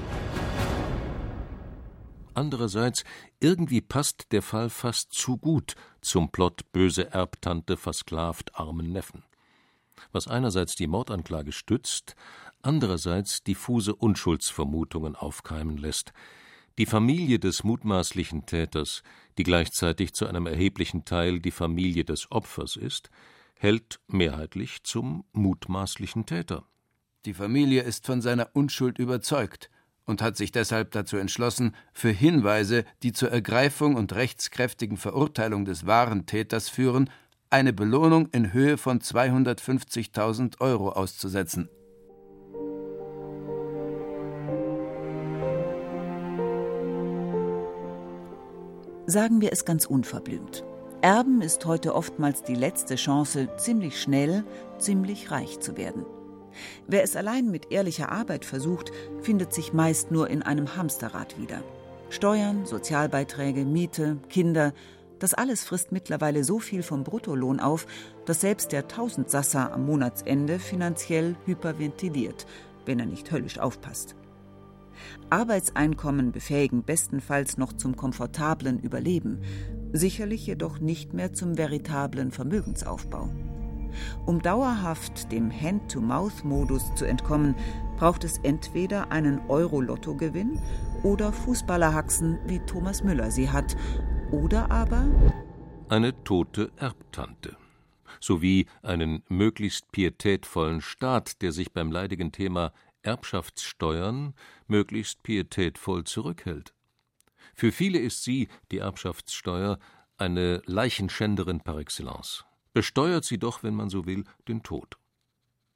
[2.34, 3.04] Andererseits,
[3.40, 9.22] irgendwie passt der Fall fast zu gut zum Plot böse Erbtante versklavt armen Neffen.
[10.12, 12.16] Was einerseits die Mordanklage stützt,
[12.62, 16.12] andererseits diffuse Unschuldsvermutungen aufkeimen lässt.
[16.76, 19.04] Die Familie des mutmaßlichen Täters,
[19.38, 23.10] die gleichzeitig zu einem erheblichen Teil die Familie des Opfers ist,
[23.54, 26.64] hält mehrheitlich zum mutmaßlichen Täter.
[27.26, 29.70] Die Familie ist von seiner Unschuld überzeugt
[30.06, 35.86] und hat sich deshalb dazu entschlossen, für Hinweise, die zur Ergreifung und rechtskräftigen Verurteilung des
[35.86, 37.10] wahren Täters führen,
[37.50, 41.68] eine Belohnung in Höhe von 250.000 Euro auszusetzen.
[49.06, 50.64] Sagen wir es ganz unverblümt.
[51.02, 54.44] Erben ist heute oftmals die letzte Chance, ziemlich schnell,
[54.78, 56.06] ziemlich reich zu werden.
[56.86, 58.92] Wer es allein mit ehrlicher Arbeit versucht,
[59.22, 61.62] findet sich meist nur in einem Hamsterrad wieder.
[62.10, 64.72] Steuern, Sozialbeiträge, Miete, Kinder,
[65.18, 67.86] das alles frisst mittlerweile so viel vom Bruttolohn auf,
[68.26, 72.46] dass selbst der Tausendsasser am Monatsende finanziell hyperventiliert,
[72.84, 74.16] wenn er nicht höllisch aufpasst.
[75.30, 79.40] Arbeitseinkommen befähigen bestenfalls noch zum komfortablen Überleben,
[79.92, 83.30] sicherlich jedoch nicht mehr zum veritablen Vermögensaufbau.
[84.26, 87.54] Um dauerhaft dem Hand-to-Mouth-Modus zu entkommen,
[87.96, 90.58] braucht es entweder einen Euro-Lotto-Gewinn
[91.02, 93.76] oder Fußballerhaxen, wie Thomas Müller sie hat,
[94.30, 95.06] oder aber
[95.88, 97.56] eine tote Erbtante
[98.20, 102.72] sowie einen möglichst pietätvollen Staat, der sich beim leidigen Thema
[103.02, 104.34] Erbschaftssteuern
[104.66, 106.74] möglichst pietätvoll zurückhält.
[107.54, 109.78] Für viele ist sie, die Erbschaftssteuer,
[110.16, 114.98] eine Leichenschänderin par excellence besteuert sie doch, wenn man so will, den Tod.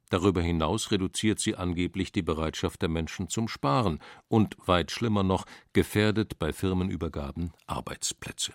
[0.09, 5.45] Darüber hinaus reduziert sie angeblich die Bereitschaft der Menschen zum Sparen und, weit schlimmer noch,
[5.73, 8.53] gefährdet bei Firmenübergaben Arbeitsplätze.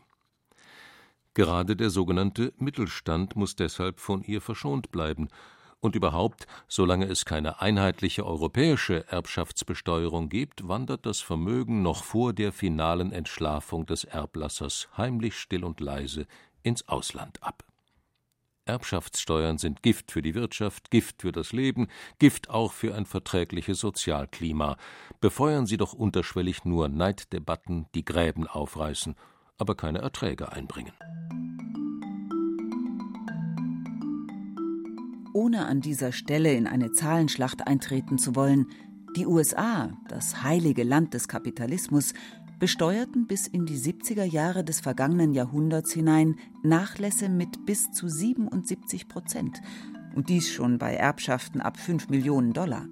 [1.32, 5.28] Gerade der sogenannte Mittelstand muss deshalb von ihr verschont bleiben,
[5.80, 12.52] und überhaupt, solange es keine einheitliche europäische Erbschaftsbesteuerung gibt, wandert das Vermögen noch vor der
[12.52, 16.26] finalen Entschlafung des Erblassers heimlich still und leise
[16.62, 17.64] ins Ausland ab.
[18.66, 21.88] Erbschaftssteuern sind Gift für die Wirtschaft, Gift für das Leben,
[22.18, 24.76] Gift auch für ein verträgliches Sozialklima.
[25.20, 29.16] Befeuern sie doch unterschwellig nur Neiddebatten, die Gräben aufreißen,
[29.58, 30.92] aber keine Erträge einbringen.
[35.34, 38.68] Ohne an dieser Stelle in eine Zahlenschlacht eintreten zu wollen,
[39.16, 42.14] die USA, das heilige Land des Kapitalismus,
[42.58, 49.08] besteuerten bis in die 70er Jahre des vergangenen Jahrhunderts hinein Nachlässe mit bis zu 77
[49.08, 49.60] Prozent
[50.14, 52.86] und dies schon bei Erbschaften ab 5 Millionen Dollar.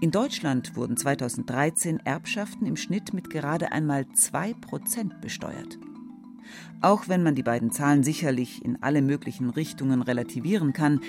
[0.00, 5.78] In Deutschland wurden 2013 Erbschaften im Schnitt mit gerade einmal 2 Prozent besteuert.
[6.80, 11.00] Auch wenn man die beiden Zahlen sicherlich in alle möglichen Richtungen relativieren kann,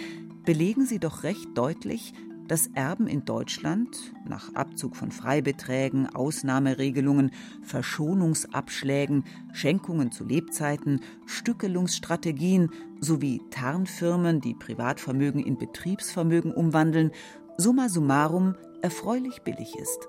[0.46, 2.14] belegen sie doch recht deutlich,
[2.50, 3.96] dass Erben in Deutschland
[4.28, 7.32] nach Abzug von Freibeträgen, Ausnahmeregelungen,
[7.62, 9.24] Verschonungsabschlägen,
[9.54, 17.12] Schenkungen zu Lebzeiten, Stückelungsstrategien sowie Tarnfirmen, die Privatvermögen in Betriebsvermögen umwandeln,
[17.58, 20.08] summa summarum erfreulich billig ist.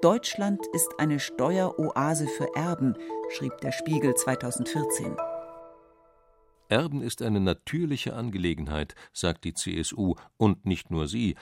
[0.00, 2.94] Deutschland ist eine Steueroase für Erben,
[3.30, 5.16] schrieb der Spiegel 2014.
[6.68, 11.34] Erben ist eine natürliche Angelegenheit, sagt die CSU, und nicht nur sie.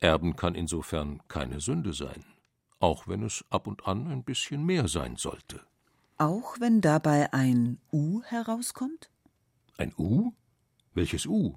[0.00, 2.24] Erben kann insofern keine Sünde sein,
[2.78, 5.60] auch wenn es ab und an ein bisschen mehr sein sollte.
[6.16, 9.10] Auch wenn dabei ein U herauskommt?
[9.76, 10.32] Ein U?
[10.94, 11.56] Welches U?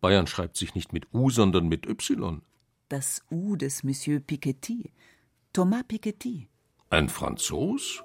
[0.00, 2.42] Bayern schreibt sich nicht mit U, sondern mit Y.
[2.88, 4.92] Das U des Monsieur Piketty.
[5.52, 6.48] Thomas Piketty.
[6.90, 8.02] Ein Franzos?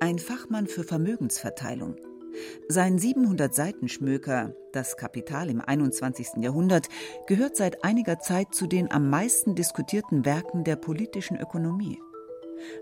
[0.00, 1.96] Ein Fachmann für Vermögensverteilung.
[2.68, 6.42] Sein 700-Seiten-Schmöker Das Kapital im 21.
[6.42, 6.88] Jahrhundert
[7.26, 12.00] gehört seit einiger Zeit zu den am meisten diskutierten Werken der politischen Ökonomie.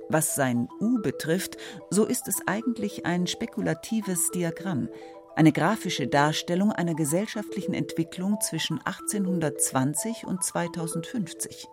[0.08, 1.56] Was sein U betrifft,
[1.90, 4.88] so ist es eigentlich ein spekulatives Diagramm,
[5.36, 11.66] eine grafische Darstellung einer gesellschaftlichen Entwicklung zwischen 1820 und 2050.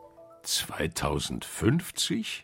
[0.43, 2.43] 2050?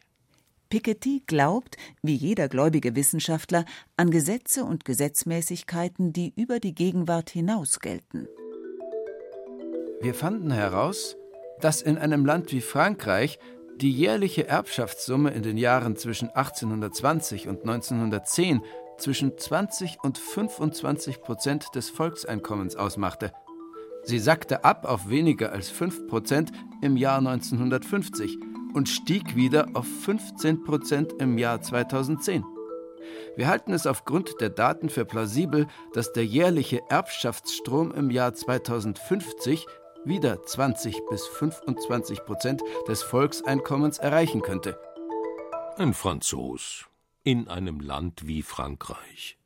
[0.69, 3.65] Piketty glaubt, wie jeder gläubige Wissenschaftler,
[3.95, 8.27] an Gesetze und Gesetzmäßigkeiten, die über die Gegenwart hinaus gelten.
[10.01, 11.15] Wir fanden heraus,
[11.59, 13.39] dass in einem Land wie Frankreich
[13.77, 18.61] die jährliche Erbschaftssumme in den Jahren zwischen 1820 und 1910
[18.97, 23.31] zwischen 20 und 25 Prozent des Volkseinkommens ausmachte.
[24.03, 26.51] Sie sackte ab auf weniger als 5 Prozent
[26.81, 28.37] im Jahr 1950
[28.73, 32.43] und stieg wieder auf 15 Prozent im Jahr 2010.
[33.35, 39.65] Wir halten es aufgrund der Daten für plausibel, dass der jährliche Erbschaftsstrom im Jahr 2050
[40.05, 44.79] wieder 20 bis 25 Prozent des Volkseinkommens erreichen könnte.
[45.77, 46.85] Ein Franzos
[47.23, 49.37] in einem Land wie Frankreich.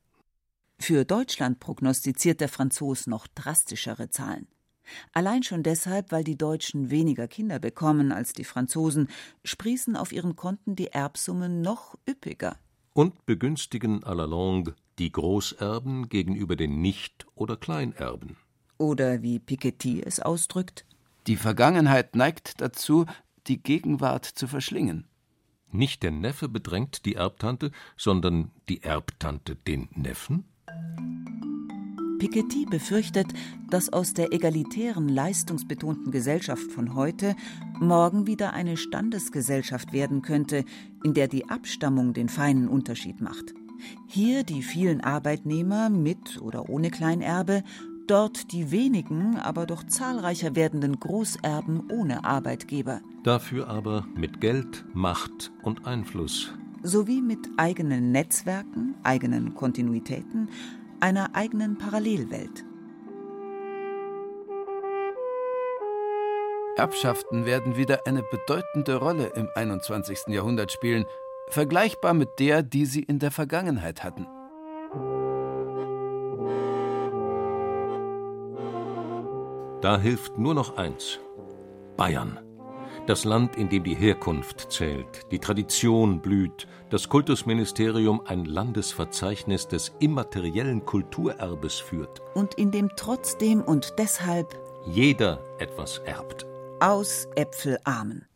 [0.80, 4.47] Für Deutschland prognostiziert der Franzos noch drastischere Zahlen.
[5.13, 9.07] Allein schon deshalb, weil die Deutschen weniger Kinder bekommen als die Franzosen,
[9.43, 12.57] sprießen auf ihren Konten die Erbsummen noch üppiger.
[12.93, 18.38] Und begünstigen à la longue die Großerben gegenüber den Nicht- oder Kleinerben.
[18.77, 20.86] Oder wie Piketty es ausdrückt:
[21.27, 23.05] Die Vergangenheit neigt dazu,
[23.47, 25.07] die Gegenwart zu verschlingen.
[25.71, 30.43] Nicht der Neffe bedrängt die Erbtante, sondern die Erbtante den Neffen?
[32.22, 33.34] Piketty befürchtet,
[33.72, 37.36] dass aus der egalitären, leistungsbetonten Gesellschaft von heute
[37.80, 40.63] morgen wieder eine Standesgesellschaft werden könnte,
[41.03, 43.55] in der die Abstammung den feinen Unterschied macht.
[44.05, 47.63] Hier die vielen Arbeitnehmer mit oder ohne Kleinerbe,
[48.05, 53.01] dort die wenigen, aber doch zahlreicher werdenden Großerben ohne Arbeitgeber.
[53.24, 56.53] Dafür aber mit Geld, Macht und Einfluss.
[56.84, 60.49] Sowie mit eigenen Netzwerken, eigenen Kontinuitäten,
[61.02, 62.66] einer eigenen Parallelwelt.
[66.78, 70.28] Erbschaften werden wieder eine bedeutende Rolle im 21.
[70.28, 71.06] Jahrhundert spielen,
[71.47, 74.26] vergleichbar mit der, die sie in der Vergangenheit hatten.
[79.82, 81.20] Da hilft nur noch eins:
[81.97, 82.39] Bayern.
[83.12, 89.91] Das Land, in dem die Herkunft zählt, die Tradition blüht, das Kultusministerium ein Landesverzeichnis des
[89.99, 92.22] immateriellen Kulturerbes führt.
[92.36, 96.45] Und in dem trotzdem und deshalb jeder etwas erbt.
[96.80, 98.28] Aus Äpfelarmen.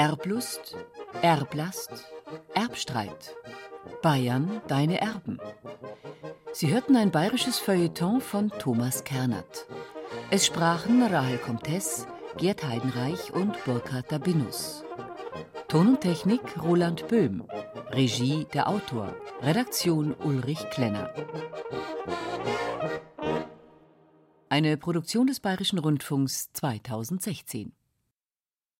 [0.00, 0.78] Erblust,
[1.20, 1.90] Erblast,
[2.54, 3.36] Erbstreit.
[4.00, 5.38] Bayern, deine Erben.
[6.54, 9.66] Sie hörten ein bayerisches Feuilleton von Thomas Kernert.
[10.30, 12.06] Es sprachen Rahel Comtesse,
[12.38, 14.84] Gerd Heidenreich und Burkhard Dabinus.
[15.68, 17.44] Ton und Technik Roland Böhm.
[17.90, 19.14] Regie der Autor.
[19.42, 21.12] Redaktion Ulrich Klenner.
[24.48, 27.74] Eine Produktion des Bayerischen Rundfunks 2016.